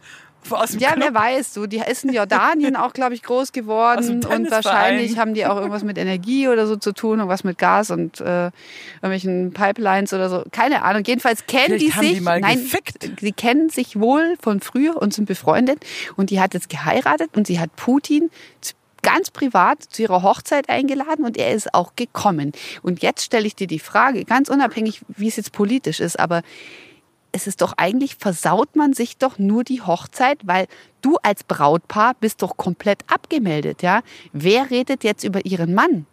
[0.51, 1.05] Aus dem Ja, Club.
[1.05, 5.35] wer weiß, du, die ist in Jordanien auch, glaube ich, groß geworden und wahrscheinlich haben
[5.35, 8.51] die auch irgendwas mit Energie oder so zu tun und was mit Gas und äh,
[9.03, 10.45] irgendwelchen Pipelines oder so.
[10.51, 11.03] Keine Ahnung.
[11.05, 12.19] Jedenfalls kennen Vielleicht die sich.
[12.19, 13.21] die nein, gefickt.
[13.21, 15.85] die kennen sich wohl von früher und sind befreundet
[16.17, 18.31] und die hat jetzt geheiratet und sie hat Putin
[19.03, 22.53] ganz privat zu ihrer Hochzeit eingeladen und er ist auch gekommen.
[22.83, 26.43] Und jetzt stelle ich dir die Frage, ganz unabhängig, wie es jetzt politisch ist, aber
[27.39, 30.67] es ist doch eigentlich, versaut man sich doch nur die Hochzeit, weil
[31.03, 34.03] du als Brautpaar bist doch komplett abgemeldet, ja?
[34.33, 36.07] Wer redet jetzt über ihren Mann?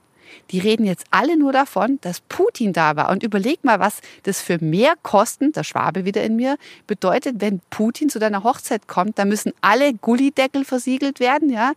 [0.51, 3.09] Die reden jetzt alle nur davon, dass Putin da war.
[3.09, 8.09] Und überleg mal, was das für Mehrkosten, der Schwabe wieder in mir, bedeutet, wenn Putin
[8.09, 9.17] zu deiner Hochzeit kommt.
[9.19, 11.73] Da müssen alle Gullideckel versiegelt werden, ja.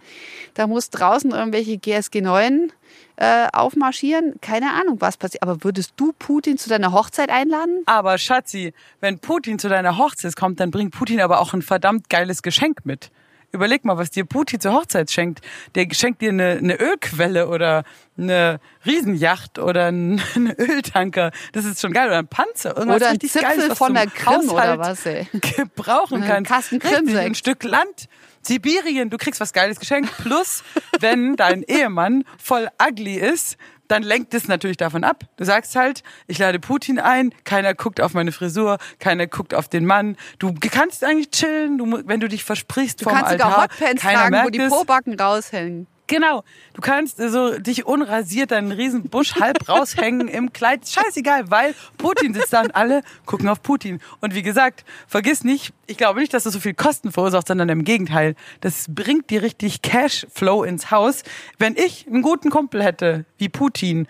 [0.55, 2.73] Da muss draußen irgendwelche GSG 9
[3.17, 4.35] äh, aufmarschieren.
[4.41, 5.43] Keine Ahnung, was passiert.
[5.43, 7.83] Aber würdest du Putin zu deiner Hochzeit einladen?
[7.87, 12.09] Aber Schatzi, wenn Putin zu deiner Hochzeit kommt, dann bringt Putin aber auch ein verdammt
[12.09, 13.11] geiles Geschenk mit.
[13.51, 15.41] Überleg mal, was dir Putin zur Hochzeit schenkt.
[15.75, 17.85] Der schenkt dir eine, eine Ölquelle oder
[18.19, 21.31] eine Riesenjacht oder einen einen Öltanker.
[21.53, 22.09] Das ist schon geil.
[22.09, 22.77] Oder ein Panzer.
[22.77, 25.27] Irgendwas Oder ein Zipfel Geiles, von der im Krim oder was, ey.
[25.33, 26.51] gebrauchen kannst.
[26.51, 27.19] Kasten Krimsekt.
[27.19, 28.09] ein Stück Land.
[28.43, 30.11] Sibirien, du kriegst was Geiles geschenkt.
[30.19, 30.63] Plus,
[31.01, 33.57] wenn dein Ehemann voll ugly ist,
[33.89, 35.25] dann lenkt es natürlich davon ab.
[35.37, 39.69] Du sagst halt, ich lade Putin ein, keiner guckt auf meine Frisur, keiner guckt auf
[39.69, 40.17] den Mann.
[40.39, 43.51] Du kannst eigentlich chillen, du, wenn du dich versprichst Du vom kannst Altar.
[43.51, 44.69] sogar Hotpants tragen, wo die.
[44.69, 45.87] Pobacken raushängen.
[46.09, 46.43] Genau.
[46.73, 50.89] Du kannst äh, so dich unrasiert deinen riesen Busch halb raushängen im Kleid.
[50.89, 54.01] Scheißegal, weil Putin sitzt da und alle gucken auf Putin.
[54.21, 57.69] Und wie gesagt, vergiss nicht, ich glaube nicht, dass das so viel Kosten verursacht, sondern
[57.69, 58.35] im Gegenteil.
[58.63, 61.23] Das bringt dir richtig Cashflow ins Haus.
[61.59, 64.09] Wenn ich einen guten Kumpel hätte, wie Putin,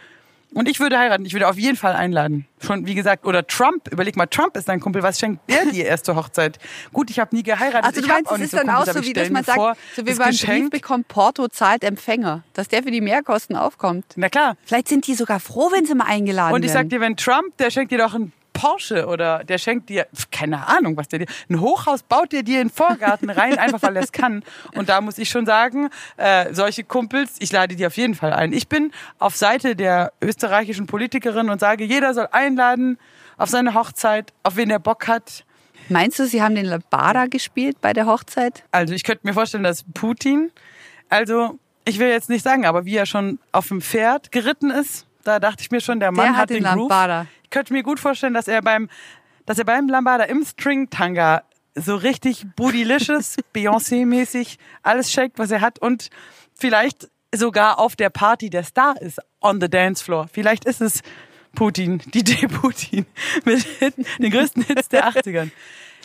[0.55, 2.47] und ich würde heiraten, ich würde auf jeden Fall einladen.
[2.61, 5.85] Schon, wie gesagt, oder Trump, überleg mal, Trump ist dein Kumpel, was schenkt der dir
[5.87, 6.59] erst zur Hochzeit?
[6.93, 7.85] Gut, ich habe nie geheiratet.
[7.85, 9.57] Also du ich meinst, es ist so dann Kumpels, auch so, wie dass man sagt,
[9.57, 14.07] vor, so wie beim Brief bekommt Porto zahlt Empfänger, dass der für die Mehrkosten aufkommt.
[14.17, 14.57] Na klar.
[14.65, 16.89] Vielleicht sind die sogar froh, wenn sie mal eingeladen Und ich sag werden.
[16.91, 20.97] dir, wenn Trump, der schenkt dir doch ein Porsche oder der schenkt dir, keine Ahnung,
[20.97, 24.03] was der dir, ein Hochhaus baut der dir in den Vorgarten rein, einfach weil er
[24.03, 24.43] es kann.
[24.75, 28.33] Und da muss ich schon sagen, äh, solche Kumpels, ich lade die auf jeden Fall
[28.33, 28.53] ein.
[28.53, 28.91] Ich bin
[29.21, 32.99] auf Seite der österreichischen Politikerin und sage, jeder soll einladen
[33.37, 35.45] auf seine Hochzeit, auf wen er Bock hat.
[35.89, 38.65] Meinst du, sie haben den Labada gespielt bei der Hochzeit?
[38.73, 40.51] Also ich könnte mir vorstellen, dass Putin,
[41.09, 45.07] also ich will jetzt nicht sagen, aber wie er schon auf dem Pferd geritten ist,
[45.25, 47.27] da dachte ich mir schon, der Mann Der hat hat den den Groove.
[47.51, 48.89] Könnte mir gut vorstellen, dass er beim,
[49.47, 51.43] dass er beim Lambada im String-Tanga
[51.75, 56.11] so richtig bootylicious, Beyoncé-mäßig alles shakt, was er hat und
[56.55, 60.29] vielleicht sogar auf der Party der Star ist, on the dance floor.
[60.33, 61.03] Vielleicht ist es
[61.55, 63.07] Putin, DJ Putin,
[63.45, 63.67] mit
[64.19, 65.51] den größten Hits der 80ern.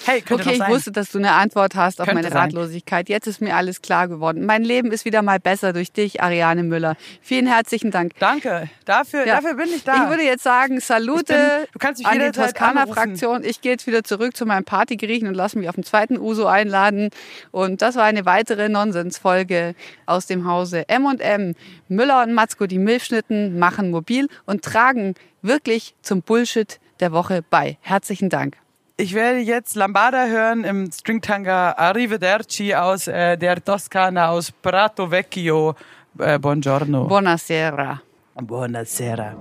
[0.06, 2.36] Hey, könnte Okay, ich wusste, dass du eine Antwort hast auf Könnte meine.
[2.36, 3.08] Ratlosigkeit.
[3.08, 4.46] Jetzt ist mir alles klar geworden.
[4.46, 6.96] Mein Leben ist wieder mal besser durch dich, Ariane Müller.
[7.22, 8.12] Vielen herzlichen Dank.
[8.20, 9.36] Danke, dafür, Ja.
[9.36, 10.04] dafür bin ich da.
[10.04, 13.44] Ich würde jetzt sagen, Salute bin- du kannst mich an die Toskana-Fraktion.
[13.46, 16.48] Ich gehe jetzt wieder zurück zu meinem Partygriechen und lasse mich auf den zweiten Uso
[16.48, 17.10] einladen.
[17.52, 19.76] Und das war eine weitere Nonsensfolge
[20.06, 21.54] aus dem Hause M&M.
[21.88, 27.78] Müller und Matzko, die Milchschnitten, machen mobil und tragen wirklich zum Bullshit der Woche bei.
[27.82, 28.58] Herzlichen Dank.
[28.96, 35.74] Ich werde jetzt Lambada hören im Stringtanga Arrivederci aus äh, der Toskana, aus Prato Vecchio.
[36.20, 37.08] Äh, buongiorno.
[37.08, 38.02] Buonasera.
[38.36, 39.34] Buonasera.